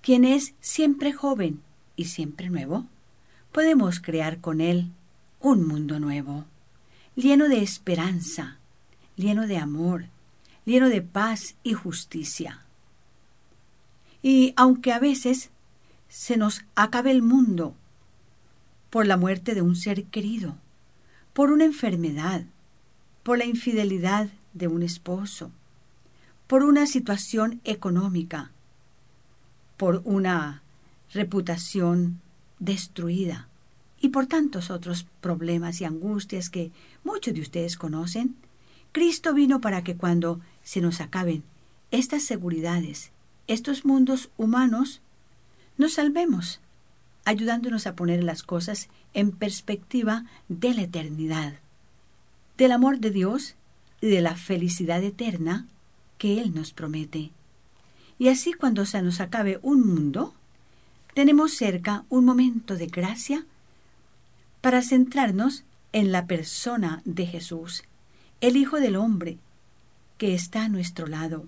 quien 0.00 0.24
es 0.24 0.54
siempre 0.60 1.12
joven 1.12 1.60
y 1.96 2.06
siempre 2.06 2.48
nuevo, 2.48 2.86
podemos 3.52 4.00
crear 4.00 4.38
con 4.40 4.60
Él 4.60 4.90
un 5.40 5.66
mundo 5.66 6.00
nuevo, 6.00 6.44
lleno 7.14 7.48
de 7.48 7.62
esperanza, 7.62 8.58
lleno 9.16 9.46
de 9.46 9.58
amor, 9.58 10.06
lleno 10.64 10.88
de 10.88 11.02
paz 11.02 11.56
y 11.62 11.72
justicia. 11.72 12.62
Y 14.22 14.52
aunque 14.56 14.92
a 14.92 14.98
veces 14.98 15.50
se 16.08 16.36
nos 16.36 16.64
acabe 16.74 17.10
el 17.10 17.22
mundo 17.22 17.74
por 18.90 19.06
la 19.06 19.16
muerte 19.16 19.54
de 19.54 19.62
un 19.62 19.76
ser 19.76 20.04
querido, 20.04 20.56
por 21.32 21.52
una 21.52 21.64
enfermedad, 21.64 22.44
por 23.22 23.38
la 23.38 23.44
infidelidad 23.44 24.28
de 24.54 24.68
un 24.68 24.82
esposo, 24.82 25.50
por 26.48 26.64
una 26.64 26.86
situación 26.86 27.60
económica, 27.64 28.50
por 29.76 30.00
una 30.04 30.62
reputación 31.12 32.20
destruida 32.58 33.48
y 34.00 34.08
por 34.08 34.26
tantos 34.26 34.70
otros 34.70 35.06
problemas 35.20 35.80
y 35.80 35.84
angustias 35.84 36.48
que 36.48 36.72
muchos 37.04 37.34
de 37.34 37.42
ustedes 37.42 37.76
conocen, 37.76 38.34
Cristo 38.92 39.34
vino 39.34 39.60
para 39.60 39.84
que 39.84 39.96
cuando 39.96 40.40
se 40.62 40.80
nos 40.80 41.02
acaben 41.02 41.44
estas 41.90 42.22
seguridades, 42.22 43.12
estos 43.46 43.84
mundos 43.84 44.30
humanos, 44.38 45.02
nos 45.76 45.94
salvemos, 45.94 46.60
ayudándonos 47.26 47.86
a 47.86 47.94
poner 47.94 48.24
las 48.24 48.42
cosas 48.42 48.88
en 49.12 49.32
perspectiva 49.32 50.24
de 50.48 50.72
la 50.72 50.82
eternidad, 50.82 51.54
del 52.56 52.72
amor 52.72 53.00
de 53.00 53.10
Dios 53.10 53.54
y 54.00 54.08
de 54.08 54.22
la 54.22 54.34
felicidad 54.34 55.02
eterna 55.02 55.66
que 56.18 56.40
Él 56.40 56.54
nos 56.54 56.72
promete. 56.72 57.30
Y 58.18 58.28
así 58.28 58.52
cuando 58.52 58.84
se 58.84 59.00
nos 59.00 59.20
acabe 59.20 59.60
un 59.62 59.86
mundo, 59.86 60.34
tenemos 61.14 61.54
cerca 61.54 62.04
un 62.08 62.24
momento 62.24 62.74
de 62.74 62.88
gracia 62.88 63.46
para 64.60 64.82
centrarnos 64.82 65.64
en 65.92 66.12
la 66.12 66.26
persona 66.26 67.00
de 67.04 67.26
Jesús, 67.26 67.84
el 68.40 68.56
Hijo 68.56 68.80
del 68.80 68.96
Hombre, 68.96 69.38
que 70.18 70.34
está 70.34 70.64
a 70.64 70.68
nuestro 70.68 71.06
lado, 71.06 71.46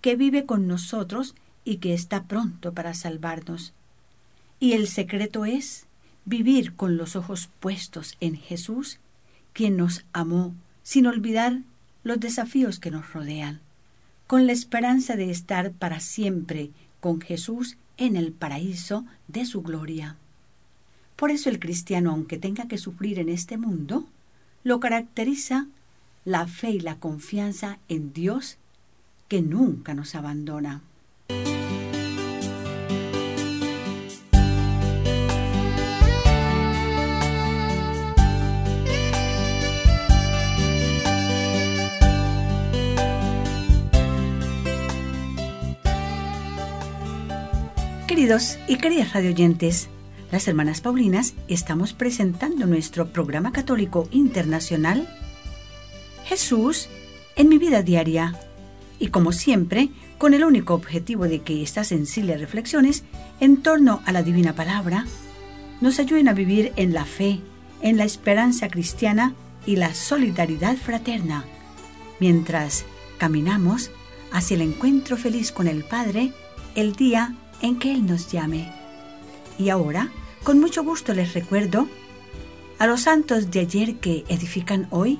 que 0.00 0.16
vive 0.16 0.44
con 0.44 0.66
nosotros 0.66 1.34
y 1.64 1.76
que 1.76 1.94
está 1.94 2.24
pronto 2.24 2.72
para 2.72 2.92
salvarnos. 2.92 3.72
Y 4.58 4.72
el 4.72 4.88
secreto 4.88 5.44
es 5.44 5.86
vivir 6.24 6.74
con 6.74 6.96
los 6.96 7.16
ojos 7.16 7.48
puestos 7.60 8.16
en 8.20 8.36
Jesús, 8.36 8.98
quien 9.52 9.76
nos 9.76 10.04
amó, 10.12 10.54
sin 10.82 11.06
olvidar 11.06 11.60
los 12.02 12.18
desafíos 12.18 12.80
que 12.80 12.90
nos 12.90 13.12
rodean 13.12 13.60
con 14.30 14.46
la 14.46 14.52
esperanza 14.52 15.16
de 15.16 15.28
estar 15.28 15.72
para 15.72 15.98
siempre 15.98 16.70
con 17.00 17.20
Jesús 17.20 17.76
en 17.96 18.14
el 18.14 18.30
paraíso 18.30 19.04
de 19.26 19.44
su 19.44 19.60
gloria. 19.60 20.14
Por 21.16 21.32
eso 21.32 21.50
el 21.50 21.58
cristiano, 21.58 22.12
aunque 22.12 22.38
tenga 22.38 22.68
que 22.68 22.78
sufrir 22.78 23.18
en 23.18 23.28
este 23.28 23.58
mundo, 23.58 24.06
lo 24.62 24.78
caracteriza 24.78 25.66
la 26.24 26.46
fe 26.46 26.70
y 26.70 26.78
la 26.78 26.94
confianza 26.94 27.80
en 27.88 28.12
Dios 28.12 28.58
que 29.26 29.42
nunca 29.42 29.94
nos 29.94 30.14
abandona. 30.14 30.80
Queridos 48.30 48.60
y 48.68 48.76
queridas 48.76 49.12
radioyentes, 49.12 49.88
las 50.30 50.46
hermanas 50.46 50.80
Paulinas 50.80 51.34
estamos 51.48 51.94
presentando 51.94 52.64
nuestro 52.64 53.08
programa 53.08 53.50
católico 53.50 54.08
internacional 54.12 55.08
Jesús 56.26 56.88
en 57.34 57.48
mi 57.48 57.58
vida 57.58 57.82
diaria. 57.82 58.38
Y 59.00 59.08
como 59.08 59.32
siempre 59.32 59.88
con 60.16 60.32
el 60.32 60.44
único 60.44 60.74
objetivo 60.74 61.24
de 61.24 61.40
que 61.40 61.60
estas 61.64 61.88
sensibles 61.88 62.40
reflexiones 62.40 63.02
en 63.40 63.64
torno 63.64 64.00
a 64.06 64.12
la 64.12 64.22
divina 64.22 64.54
palabra 64.54 65.06
nos 65.80 65.98
ayuden 65.98 66.28
a 66.28 66.32
vivir 66.32 66.72
en 66.76 66.92
la 66.92 67.06
fe, 67.06 67.40
en 67.82 67.96
la 67.96 68.04
esperanza 68.04 68.68
cristiana 68.68 69.34
y 69.66 69.74
la 69.74 69.92
solidaridad 69.92 70.76
fraterna, 70.76 71.46
mientras 72.20 72.84
caminamos 73.18 73.90
hacia 74.30 74.54
el 74.54 74.60
encuentro 74.60 75.16
feliz 75.16 75.50
con 75.50 75.66
el 75.66 75.82
Padre 75.82 76.30
el 76.76 76.92
día 76.94 77.34
en 77.62 77.78
que 77.78 77.92
Él 77.92 78.06
nos 78.06 78.30
llame. 78.30 78.72
Y 79.58 79.68
ahora, 79.68 80.10
con 80.42 80.58
mucho 80.58 80.82
gusto 80.84 81.12
les 81.14 81.34
recuerdo 81.34 81.88
a 82.78 82.86
los 82.86 83.02
santos 83.02 83.50
de 83.50 83.60
ayer 83.60 83.96
que 83.96 84.24
edifican 84.28 84.86
hoy 84.90 85.18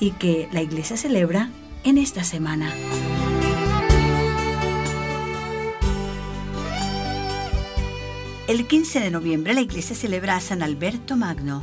y 0.00 0.10
que 0.12 0.48
la 0.52 0.62
iglesia 0.62 0.96
celebra 0.96 1.50
en 1.84 1.98
esta 1.98 2.24
semana. 2.24 2.72
El 8.48 8.66
15 8.66 9.00
de 9.00 9.10
noviembre 9.10 9.54
la 9.54 9.60
iglesia 9.60 9.96
celebra 9.96 10.36
a 10.36 10.40
San 10.40 10.62
Alberto 10.62 11.16
Magno. 11.16 11.62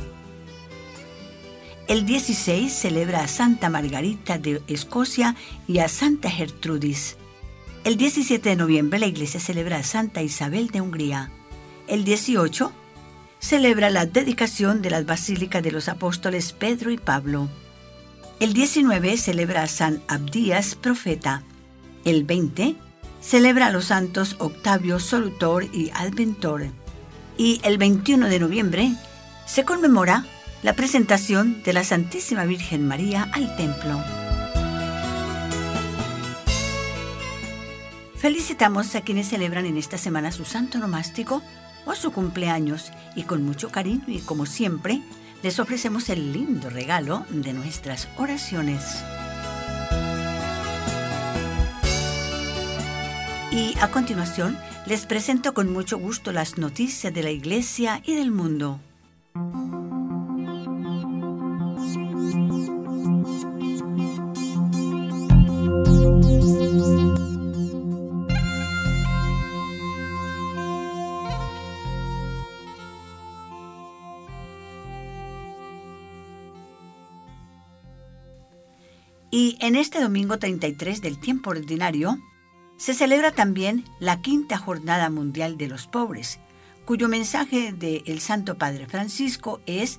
El 1.86 2.06
16 2.06 2.72
celebra 2.72 3.22
a 3.22 3.28
Santa 3.28 3.68
Margarita 3.68 4.38
de 4.38 4.62
Escocia 4.68 5.36
y 5.66 5.78
a 5.78 5.88
Santa 5.88 6.30
Gertrudis. 6.30 7.16
El 7.84 7.98
17 7.98 8.48
de 8.48 8.56
noviembre 8.56 8.98
la 8.98 9.06
iglesia 9.06 9.38
celebra 9.38 9.76
a 9.76 9.82
Santa 9.82 10.22
Isabel 10.22 10.68
de 10.68 10.80
Hungría. 10.80 11.30
El 11.86 12.02
18 12.04 12.72
celebra 13.40 13.90
la 13.90 14.06
dedicación 14.06 14.80
de 14.80 14.88
las 14.88 15.04
basílicas 15.04 15.62
de 15.62 15.70
los 15.70 15.90
apóstoles 15.90 16.54
Pedro 16.54 16.90
y 16.90 16.96
Pablo. 16.96 17.50
El 18.40 18.54
19 18.54 19.18
celebra 19.18 19.64
a 19.64 19.66
San 19.66 20.02
Abdías, 20.08 20.76
profeta. 20.76 21.42
El 22.06 22.24
20 22.24 22.74
celebra 23.20 23.66
a 23.66 23.70
los 23.70 23.84
santos 23.84 24.36
Octavio, 24.38 24.98
Solutor 24.98 25.64
y 25.70 25.90
Adventor. 25.90 26.68
Y 27.36 27.60
el 27.64 27.76
21 27.76 28.28
de 28.28 28.38
noviembre 28.38 28.92
se 29.44 29.66
conmemora 29.66 30.24
la 30.62 30.72
presentación 30.72 31.62
de 31.62 31.74
la 31.74 31.84
Santísima 31.84 32.46
Virgen 32.46 32.88
María 32.88 33.28
al 33.34 33.54
templo. 33.56 34.23
Felicitamos 38.24 38.94
a 38.94 39.02
quienes 39.02 39.28
celebran 39.28 39.66
en 39.66 39.76
esta 39.76 39.98
semana 39.98 40.32
su 40.32 40.46
santo 40.46 40.78
nomástico 40.78 41.42
o 41.84 41.94
su 41.94 42.10
cumpleaños 42.10 42.90
y 43.14 43.24
con 43.24 43.44
mucho 43.44 43.70
cariño 43.70 44.04
y 44.06 44.20
como 44.20 44.46
siempre 44.46 45.02
les 45.42 45.58
ofrecemos 45.60 46.08
el 46.08 46.32
lindo 46.32 46.70
regalo 46.70 47.26
de 47.28 47.52
nuestras 47.52 48.08
oraciones. 48.16 49.04
Y 53.52 53.76
a 53.78 53.90
continuación 53.90 54.56
les 54.86 55.04
presento 55.04 55.52
con 55.52 55.70
mucho 55.70 55.98
gusto 55.98 56.32
las 56.32 56.56
noticias 56.56 57.12
de 57.12 57.22
la 57.22 57.30
Iglesia 57.30 58.00
y 58.06 58.14
del 58.14 58.30
mundo. 58.30 58.80
En 79.74 79.80
este 79.80 80.00
domingo 80.00 80.38
33 80.38 81.02
del 81.02 81.18
tiempo 81.18 81.50
ordinario, 81.50 82.20
se 82.76 82.94
celebra 82.94 83.32
también 83.32 83.84
la 83.98 84.20
quinta 84.20 84.56
jornada 84.56 85.10
mundial 85.10 85.58
de 85.58 85.66
los 85.66 85.88
pobres, 85.88 86.38
cuyo 86.84 87.08
mensaje 87.08 87.72
del 87.72 88.20
Santo 88.20 88.56
Padre 88.56 88.86
Francisco 88.86 89.60
es, 89.66 89.98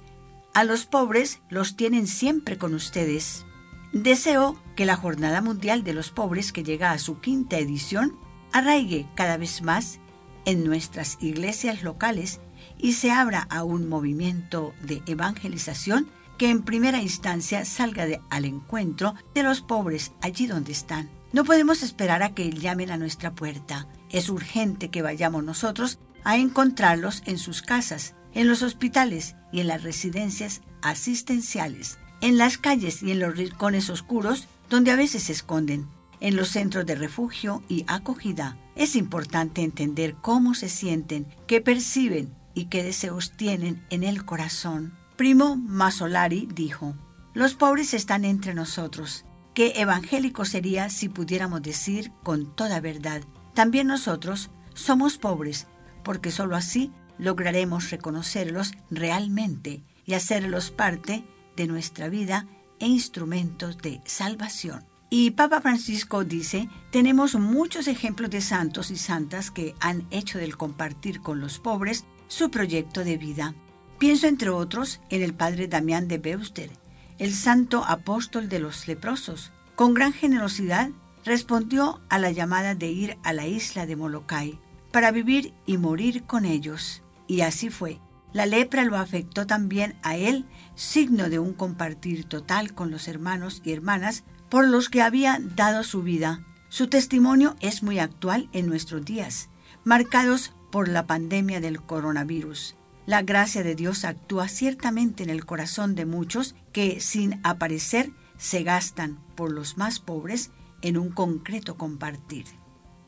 a 0.54 0.64
los 0.64 0.86
pobres 0.86 1.42
los 1.50 1.76
tienen 1.76 2.08
siempre 2.08 2.58
con 2.58 2.74
ustedes. 2.74 3.46
Deseo 3.92 4.58
que 4.78 4.86
la 4.86 4.96
Jornada 4.96 5.42
Mundial 5.42 5.84
de 5.84 5.94
los 5.94 6.10
Pobres, 6.10 6.54
que 6.54 6.64
llega 6.64 6.92
a 6.92 6.98
su 6.98 7.20
quinta 7.20 7.58
edición, 7.58 8.18
arraigue 8.54 9.10
cada 9.14 9.36
vez 9.36 9.62
más 9.62 10.00
en 10.46 10.64
nuestras 10.64 11.18
iglesias 11.22 11.84
locales 11.84 12.40
y 12.78 12.94
se 12.94 13.12
abra 13.12 13.46
a 13.50 13.66
un 13.66 13.90
movimiento 13.90 14.74
de 14.84 15.02
evangelización 15.06 16.08
que 16.38 16.50
en 16.50 16.63
primera 16.63 17.02
instancia 17.02 17.65
salga 17.65 18.06
de, 18.06 18.21
al 18.30 18.45
encuentro 18.45 19.15
de 19.34 19.43
los 19.43 19.62
pobres 19.62 20.12
allí 20.21 20.48
donde 20.48 20.71
están. 20.71 21.10
No 21.34 21.43
podemos 21.43 21.84
esperar 21.84 22.24
a 22.24 22.34
que 22.34 22.50
llamen 22.52 22.91
a 22.91 22.98
nuestra 22.98 23.34
puerta. 23.34 23.88
Es 24.10 24.30
urgente 24.30 24.89
que 24.89 25.02
vayamos 25.02 25.43
nosotros 25.43 26.00
a 26.24 26.38
encontrarlos 26.38 27.24
en 27.26 27.38
sus 27.38 27.62
casas, 27.62 28.15
en 28.34 28.48
los 28.48 28.62
hospitales 28.62 29.36
y 29.52 29.62
en 29.62 29.67
las 29.67 29.84
residencias 29.84 30.62
asistenciales, 30.82 31.98
en 32.21 32.38
las 32.38 32.58
calles 32.58 33.04
y 33.04 33.12
en 33.12 33.19
los 33.19 33.36
rincones 33.36 33.89
oscuros 33.89 34.48
donde 34.69 34.91
a 34.91 34.95
veces 34.95 35.24
se 35.24 35.34
esconden, 35.34 35.88
en 36.19 36.36
los 36.36 36.50
centros 36.50 36.86
de 36.86 36.95
refugio 36.95 37.63
y 37.69 37.86
acogida. 37.88 38.58
Es 38.76 38.95
importante 38.95 39.62
entender 39.62 40.15
cómo 40.21 40.54
se 40.54 40.69
sienten, 40.69 41.28
qué 41.48 41.62
perciben 41.62 42.34
y 42.54 42.65
qué 42.65 42.84
deseos 42.84 43.32
tienen 43.32 43.86
en 43.89 44.04
el 44.04 44.26
corazón. 44.26 44.93
Primo 45.15 45.56
Masolari 45.56 46.45
dijo, 46.54 46.93
los 47.34 47.54
pobres 47.54 47.93
están 47.93 48.25
entre 48.25 48.54
nosotros. 48.54 49.23
Qué 49.54 49.73
evangélico 49.78 50.43
sería 50.43 50.89
si 50.89 51.08
pudiéramos 51.08 51.62
decir 51.62 52.12
con 52.21 52.54
toda 52.54 52.82
verdad, 52.82 53.21
también 53.54 53.88
nosotros 53.88 54.51
somos 54.73 55.17
pobres 55.17 55.67
porque 56.04 56.32
sólo 56.32 56.58
así 56.58 56.91
lograremos 57.17 57.91
reconocerlos 57.91 58.73
realmente 58.91 59.84
y 60.06 60.15
hacerlos 60.15 60.71
parte 60.71 61.23
de 61.56 61.67
nuestra 61.67 62.10
vida 62.10 62.45
e 62.80 62.88
instrumentos 62.88 63.78
de 63.78 64.01
salvación. 64.04 64.84
Y 65.10 65.32
Papa 65.32 65.62
Francisco 65.62 66.25
dice, 66.25 66.67
tenemos 66.91 67.36
muchos 67.36 67.88
ejemplos 67.88 68.32
de 68.32 68.41
santos 68.41 68.91
y 68.91 68.97
santas 68.97 69.49
que 69.49 69.75
han 69.80 70.06
hecho 70.12 70.39
del 70.39 70.58
compartir 70.58 71.21
con 71.21 71.39
los 71.39 71.60
pobres 71.60 72.04
su 72.28 72.51
proyecto 72.51 73.06
de 73.06 73.17
vida. 73.17 73.56
Pienso 73.97 74.27
entre 74.27 74.49
otros 74.49 74.99
en 75.10 75.21
el 75.21 75.34
padre 75.34 75.67
Damián 75.67 76.08
de 76.08 76.17
Beuster, 76.17 76.69
el 77.17 77.34
santo 77.34 77.86
apóstol 77.86 78.49
de 78.49 78.60
los 78.60 78.88
leprosos. 78.88 79.51
Con 79.75 79.93
gran 79.93 80.12
generosidad 80.12 80.89
respondió 81.23 82.01
a 82.10 82.19
la 82.19 82.31
llamada 82.31 82.75
de 82.75 82.88
ir 82.88 83.17
a 83.23 83.31
la 83.31 83.47
isla 83.47 83.86
de 83.86 83.95
Molokai 83.95 84.60
para 84.91 85.12
vivir 85.12 85.53
y 85.65 85.77
morir 85.77 86.23
con 86.23 86.45
ellos. 86.45 87.03
Y 87.27 87.41
así 87.41 87.69
fue. 87.69 87.99
La 88.34 88.45
lepra 88.45 88.84
lo 88.84 88.97
afectó 88.97 89.47
también 89.47 89.95
a 90.03 90.17
él, 90.17 90.45
signo 90.75 91.29
de 91.29 91.39
un 91.39 91.53
compartir 91.53 92.25
total 92.25 92.73
con 92.73 92.91
los 92.91 93.08
hermanos 93.08 93.62
y 93.63 93.71
hermanas 93.71 94.25
por 94.49 94.67
los 94.67 94.89
que 94.89 95.01
había 95.01 95.39
dado 95.55 95.84
su 95.84 96.03
vida. 96.03 96.45
Su 96.67 96.88
testimonio 96.88 97.55
es 97.62 97.81
muy 97.81 97.99
actual 97.99 98.49
en 98.51 98.67
nuestros 98.67 99.05
días, 99.05 99.49
marcados 99.86 100.53
por 100.69 100.89
la 100.89 101.08
pandemia 101.08 101.62
del 101.62 101.81
coronavirus. 101.81 102.75
La 103.06 103.22
gracia 103.22 103.63
de 103.63 103.76
Dios 103.76 104.04
actúa 104.04 104.48
ciertamente 104.48 105.24
en 105.24 105.30
el 105.30 105.46
corazón 105.46 105.94
de 105.94 106.06
muchos 106.06 106.56
que, 106.72 107.00
sin 107.00 107.39
aparecer, 107.44 108.10
se 108.38 108.63
gastan 108.63 109.20
por 109.36 109.52
los 109.52 109.78
más 109.78 110.00
pobres 110.00 110.52
en 110.82 110.98
un 110.98 111.10
concreto 111.10 111.78
compartir. 111.78 112.46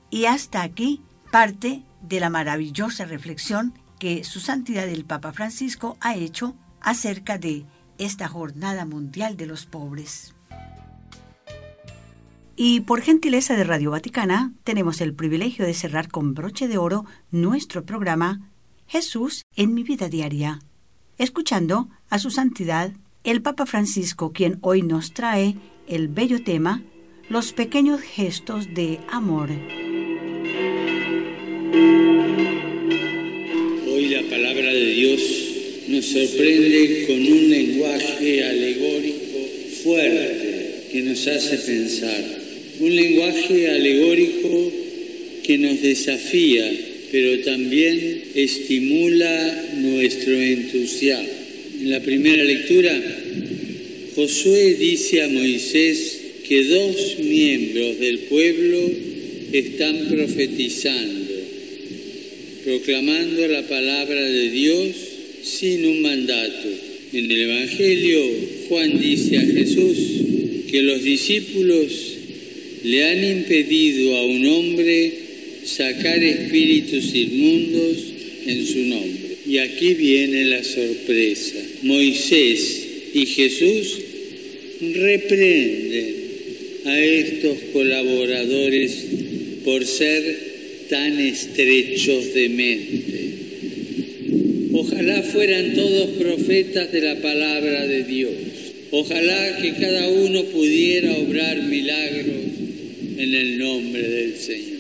Y 0.10 0.26
hasta 0.26 0.62
aquí 0.62 1.02
parte 1.32 1.84
de 2.02 2.20
la 2.20 2.30
maravillosa 2.30 3.06
reflexión 3.06 3.74
que 4.00 4.24
su 4.24 4.40
santidad 4.40 4.88
el 4.88 5.04
Papa 5.04 5.34
Francisco 5.34 5.98
ha 6.00 6.16
hecho 6.16 6.56
acerca 6.80 7.38
de 7.38 7.66
esta 7.98 8.28
Jornada 8.28 8.86
Mundial 8.86 9.36
de 9.36 9.48
los 9.48 9.66
Pobres. 9.66 10.36
Y 12.56 12.82
por 12.82 13.02
gentileza 13.02 13.56
de 13.56 13.64
Radio 13.64 13.92
Vaticana, 13.92 14.54
tenemos 14.64 15.02
el 15.02 15.14
privilegio 15.14 15.66
de 15.66 15.74
cerrar 15.74 16.10
con 16.10 16.34
broche 16.34 16.68
de 16.68 16.78
oro 16.78 17.06
nuestro 17.32 17.86
programa 17.86 18.42
Jesús 18.88 19.44
en 19.58 19.74
mi 19.74 19.84
vida 19.84 20.08
diaria, 20.08 20.60
escuchando 21.18 21.90
a 22.10 22.20
su 22.20 22.32
santidad 22.32 22.94
el 23.26 23.42
Papa 23.42 23.66
Francisco, 23.66 24.32
quien 24.32 24.60
hoy 24.62 24.82
nos 24.82 25.14
trae 25.14 25.56
el 25.88 26.08
bello 26.08 26.42
tema 26.42 26.84
Los 27.30 27.52
pequeños 27.52 28.00
gestos 28.00 28.74
de 28.74 29.00
amor. 29.10 29.50
Hoy 33.92 34.08
la 34.08 34.22
palabra 34.30 34.72
de 34.72 34.92
Dios 34.94 35.22
nos 35.90 36.06
sorprende 36.06 37.06
con 37.08 37.18
un 37.18 37.50
lenguaje 37.50 38.44
alegórico 38.46 39.38
fuerte 39.84 40.88
que 40.94 41.02
nos 41.02 41.28
hace 41.28 41.58
pensar. 41.58 42.24
Un 42.80 42.96
lenguaje 42.96 43.70
alegórico 43.70 44.72
que 45.44 45.58
nos 45.58 45.82
desafía, 45.82 46.87
pero 47.12 47.40
también 47.40 48.24
estimula 48.36 49.70
nuestro 49.78 50.40
entusiasmo. 50.40 51.30
En 51.82 51.92
la 51.92 52.02
primera 52.02 52.44
lectura, 52.44 52.94
Josué 54.16 54.76
dice 54.80 55.22
a 55.22 55.30
Moisés 55.30 56.20
que 56.48 56.64
dos 56.64 57.20
miembros 57.20 58.00
del 58.00 58.20
pueblo 58.20 58.92
están 59.52 60.08
profetizando 60.08 61.28
proclamando 62.68 63.48
la 63.48 63.66
palabra 63.66 64.22
de 64.22 64.50
Dios 64.50 64.90
sin 65.42 65.86
un 65.86 66.02
mandato. 66.02 66.68
En 67.14 67.32
el 67.32 67.42
Evangelio 67.50 68.22
Juan 68.68 69.00
dice 69.00 69.38
a 69.38 69.42
Jesús 69.42 69.98
que 70.70 70.82
los 70.82 71.02
discípulos 71.02 71.94
le 72.84 73.06
han 73.06 73.24
impedido 73.24 74.18
a 74.18 74.26
un 74.26 74.46
hombre 74.48 75.14
sacar 75.68 76.24
espíritus 76.24 77.14
inmundos 77.14 77.98
en 78.46 78.66
su 78.66 78.80
nombre. 78.86 79.38
Y 79.48 79.58
aquí 79.60 79.94
viene 79.94 80.46
la 80.46 80.64
sorpresa. 80.64 81.56
Moisés 81.84 82.88
y 83.14 83.26
Jesús 83.26 84.00
reprenden 84.82 86.16
a 86.86 87.00
estos 87.00 87.58
colaboradores 87.74 89.06
por 89.64 89.86
ser 89.86 90.48
tan 90.90 91.20
estrechos 91.20 92.34
de 92.34 92.50
mente. 92.50 93.28
Ojalá 94.74 95.24
fueran 95.24 95.74
todos 95.74 96.10
profetas 96.18 96.92
de 96.92 97.02
la 97.02 97.22
palabra 97.22 97.88
de 97.88 98.04
Dios. 98.04 98.32
Ojalá 98.92 99.60
que 99.62 99.74
cada 99.74 100.08
uno 100.10 100.44
pudiera 100.46 101.14
obrar 101.18 101.64
milagros 101.64 102.36
en 103.18 103.34
el 103.34 103.58
nombre 103.58 104.08
del 104.08 104.36
Señor. 104.38 104.77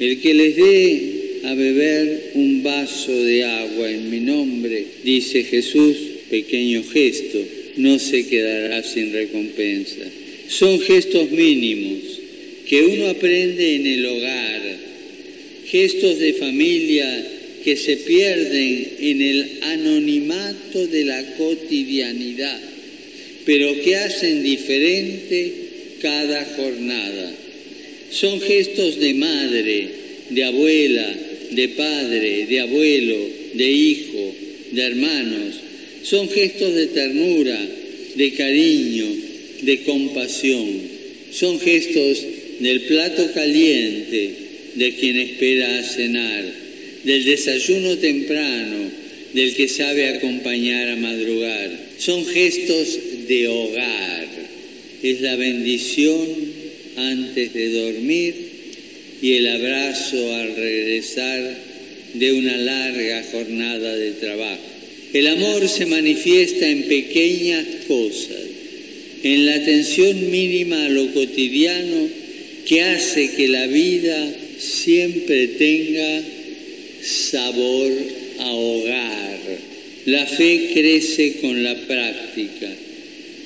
El 0.00 0.20
que 0.20 0.34
les 0.34 0.56
dé 0.56 1.24
a 1.44 1.54
beber 1.54 2.32
un 2.34 2.62
vaso 2.62 3.12
de 3.12 3.44
agua 3.44 3.90
en 3.90 4.10
mi 4.10 4.20
nombre, 4.20 4.84
dice 5.04 5.44
Jesús, 5.44 5.96
pequeño 6.30 6.82
gesto, 6.82 7.38
no 7.76 7.98
se 7.98 8.26
quedará 8.26 8.82
sin 8.82 9.12
recompensa. 9.12 10.04
Son 10.48 10.80
gestos 10.80 11.30
mínimos 11.30 12.00
que 12.68 12.82
uno 12.82 13.08
aprende 13.08 13.76
en 13.76 13.86
el 13.86 14.06
hogar, 14.06 14.62
gestos 15.66 16.18
de 16.18 16.32
familia 16.34 17.30
que 17.62 17.76
se 17.76 17.96
pierden 17.96 18.88
en 19.00 19.22
el 19.22 19.50
anonimato 19.62 20.86
de 20.86 21.04
la 21.04 21.36
cotidianidad, 21.36 22.60
pero 23.44 23.80
que 23.82 23.96
hacen 23.96 24.42
diferente 24.42 25.52
cada 26.00 26.44
jornada. 26.56 27.43
Son 28.14 28.40
gestos 28.40 29.00
de 29.00 29.12
madre, 29.14 29.88
de 30.30 30.44
abuela, 30.44 31.14
de 31.50 31.68
padre, 31.70 32.46
de 32.46 32.60
abuelo, 32.60 33.16
de 33.54 33.70
hijo, 33.70 34.34
de 34.70 34.82
hermanos. 34.82 35.56
Son 36.04 36.28
gestos 36.28 36.74
de 36.76 36.86
ternura, 36.86 37.58
de 38.14 38.32
cariño, 38.34 39.06
de 39.62 39.82
compasión. 39.82 40.68
Son 41.32 41.58
gestos 41.58 42.24
del 42.60 42.82
plato 42.82 43.32
caliente, 43.32 44.30
de 44.76 44.92
quien 44.94 45.16
espera 45.16 45.78
a 45.78 45.82
cenar, 45.82 46.44
del 47.02 47.24
desayuno 47.24 47.98
temprano, 47.98 48.90
del 49.32 49.54
que 49.56 49.66
sabe 49.66 50.06
acompañar 50.10 50.90
a 50.90 50.96
madrugar. 50.96 51.70
Son 51.98 52.24
gestos 52.24 52.96
de 53.26 53.48
hogar. 53.48 54.28
Es 55.02 55.20
la 55.20 55.34
bendición 55.34 56.43
antes 56.96 57.52
de 57.52 57.70
dormir 57.70 58.34
y 59.22 59.34
el 59.34 59.46
abrazo 59.48 60.34
al 60.34 60.54
regresar 60.56 61.56
de 62.14 62.32
una 62.32 62.56
larga 62.56 63.24
jornada 63.32 63.96
de 63.96 64.12
trabajo. 64.12 64.60
El 65.12 65.26
amor 65.28 65.68
se 65.68 65.86
manifiesta 65.86 66.68
en 66.68 66.82
pequeñas 66.84 67.64
cosas, 67.86 68.42
en 69.22 69.46
la 69.46 69.54
atención 69.54 70.30
mínima 70.30 70.84
a 70.84 70.88
lo 70.88 71.12
cotidiano 71.12 72.08
que 72.66 72.82
hace 72.82 73.30
que 73.30 73.48
la 73.48 73.66
vida 73.66 74.34
siempre 74.58 75.48
tenga 75.48 76.22
sabor 77.02 77.92
a 78.40 78.52
hogar. 78.52 79.38
La 80.06 80.26
fe 80.26 80.70
crece 80.74 81.34
con 81.40 81.62
la 81.62 81.74
práctica 81.86 82.70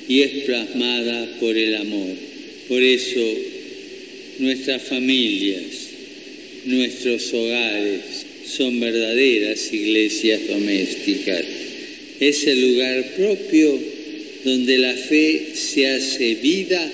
y 0.07 0.21
es 0.21 0.31
plasmada 0.45 1.37
por 1.39 1.55
el 1.55 1.75
amor. 1.75 2.28
Por 2.69 2.83
eso 2.83 3.19
nuestras 4.37 4.83
familias, 4.83 5.63
nuestros 6.65 7.33
hogares 7.33 8.01
son 8.45 8.79
verdaderas 8.79 9.73
iglesias 9.73 10.41
domésticas. 10.47 11.43
Es 12.19 12.45
el 12.45 12.61
lugar 12.61 13.15
propio 13.15 13.79
donde 14.45 14.77
la 14.77 14.93
fe 14.93 15.47
se 15.55 15.87
hace 15.87 16.35
vida 16.35 16.91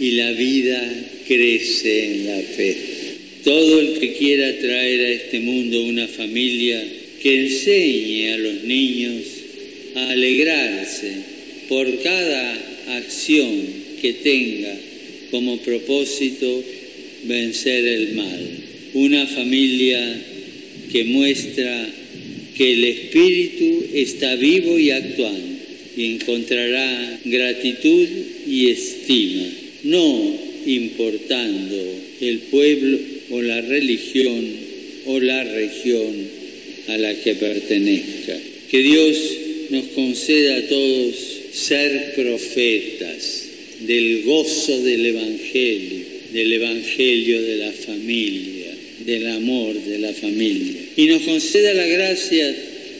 y 0.00 0.12
la 0.12 0.32
vida 0.32 1.06
crece 1.28 2.04
en 2.06 2.26
la 2.28 2.40
fe. 2.40 2.76
Todo 3.44 3.78
el 3.78 3.98
que 3.98 4.14
quiera 4.14 4.58
traer 4.58 5.00
a 5.00 5.10
este 5.10 5.38
mundo 5.40 5.84
una 5.84 6.08
familia 6.08 6.82
que 7.22 7.42
enseñe 7.42 8.32
a 8.32 8.38
los 8.38 8.64
niños 8.64 9.22
a 9.96 10.12
alegrarse 10.12 11.12
por 11.68 12.02
cada 12.02 12.96
acción 12.96 13.81
que 14.02 14.14
tenga 14.14 14.76
como 15.30 15.58
propósito 15.58 16.62
vencer 17.22 17.86
el 17.86 18.14
mal. 18.14 18.48
Una 18.94 19.26
familia 19.28 20.22
que 20.90 21.04
muestra 21.04 21.88
que 22.56 22.72
el 22.72 22.84
espíritu 22.84 23.86
está 23.94 24.34
vivo 24.34 24.78
y 24.78 24.90
actuando 24.90 25.56
y 25.96 26.14
encontrará 26.14 27.20
gratitud 27.24 28.08
y 28.46 28.68
estima, 28.68 29.48
no 29.84 30.36
importando 30.66 31.76
el 32.20 32.38
pueblo 32.50 32.98
o 33.30 33.40
la 33.40 33.60
religión 33.60 34.44
o 35.06 35.20
la 35.20 35.44
región 35.44 36.14
a 36.88 36.98
la 36.98 37.14
que 37.14 37.36
pertenezca. 37.36 38.36
Que 38.70 38.82
Dios 38.82 39.16
nos 39.70 39.84
conceda 39.88 40.56
a 40.56 40.68
todos 40.68 41.14
ser 41.52 42.14
profetas 42.16 43.51
del 43.86 44.22
gozo 44.24 44.80
del 44.82 45.06
Evangelio, 45.06 46.04
del 46.32 46.52
Evangelio 46.52 47.42
de 47.42 47.56
la 47.56 47.72
familia, 47.72 48.74
del 49.04 49.26
amor 49.28 49.74
de 49.74 49.98
la 49.98 50.12
familia. 50.12 50.80
Y 50.96 51.06
nos 51.06 51.22
conceda 51.22 51.74
la 51.74 51.86
gracia 51.86 52.54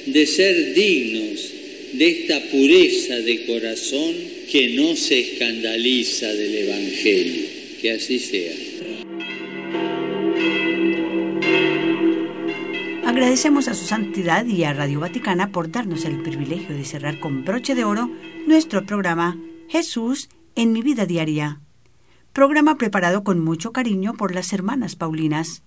de 0.07 0.27
ser 0.27 0.75
dignos 0.75 1.53
de 1.93 2.09
esta 2.09 2.43
pureza 2.51 3.21
de 3.21 3.45
corazón 3.45 4.15
que 4.51 4.71
no 4.71 4.97
se 4.97 5.21
escandaliza 5.21 6.33
del 6.35 6.55
Evangelio. 6.55 7.47
Que 7.81 7.93
así 7.93 8.19
sea. 8.19 8.53
Agradecemos 13.05 13.69
a 13.69 13.75
su 13.75 13.85
santidad 13.87 14.47
y 14.47 14.65
a 14.65 14.73
Radio 14.73 15.01
Vaticana 15.01 15.51
por 15.51 15.71
darnos 15.71 16.05
el 16.05 16.23
privilegio 16.23 16.75
de 16.75 16.85
cerrar 16.85 17.21
con 17.21 17.45
broche 17.45 17.75
de 17.75 17.85
oro 17.85 18.11
nuestro 18.47 18.87
programa 18.87 19.39
Jesús 19.69 20.29
en 20.55 20.73
mi 20.73 20.83
vida 20.83 21.07
diaria. 21.07 21.61
Programa 22.33 22.77
preparado 22.77 23.25
con 23.25 23.41
mucho 23.41 23.73
cariño 23.73 24.15
por 24.15 24.33
las 24.35 24.53
hermanas 24.53 24.97
Paulinas. 24.97 25.63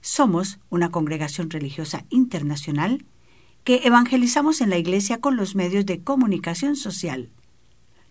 Somos 0.00 0.58
una 0.70 0.90
congregación 0.90 1.50
religiosa 1.50 2.04
internacional 2.10 3.04
que 3.64 3.80
evangelizamos 3.84 4.60
en 4.60 4.70
la 4.70 4.78
Iglesia 4.78 5.20
con 5.20 5.36
los 5.36 5.54
medios 5.54 5.86
de 5.86 6.02
comunicación 6.02 6.74
social. 6.76 7.30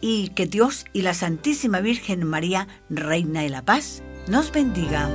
Y 0.02 0.30
que 0.30 0.46
Dios 0.46 0.86
y 0.94 1.04
la 1.04 1.14
Santísima 1.14 1.80
Virgen 1.80 2.24
María, 2.24 2.68
Reina 2.90 3.42
de 3.42 3.50
la 3.50 3.64
Paz, 3.64 4.02
nos 4.28 4.52
bendiga. 4.52 5.10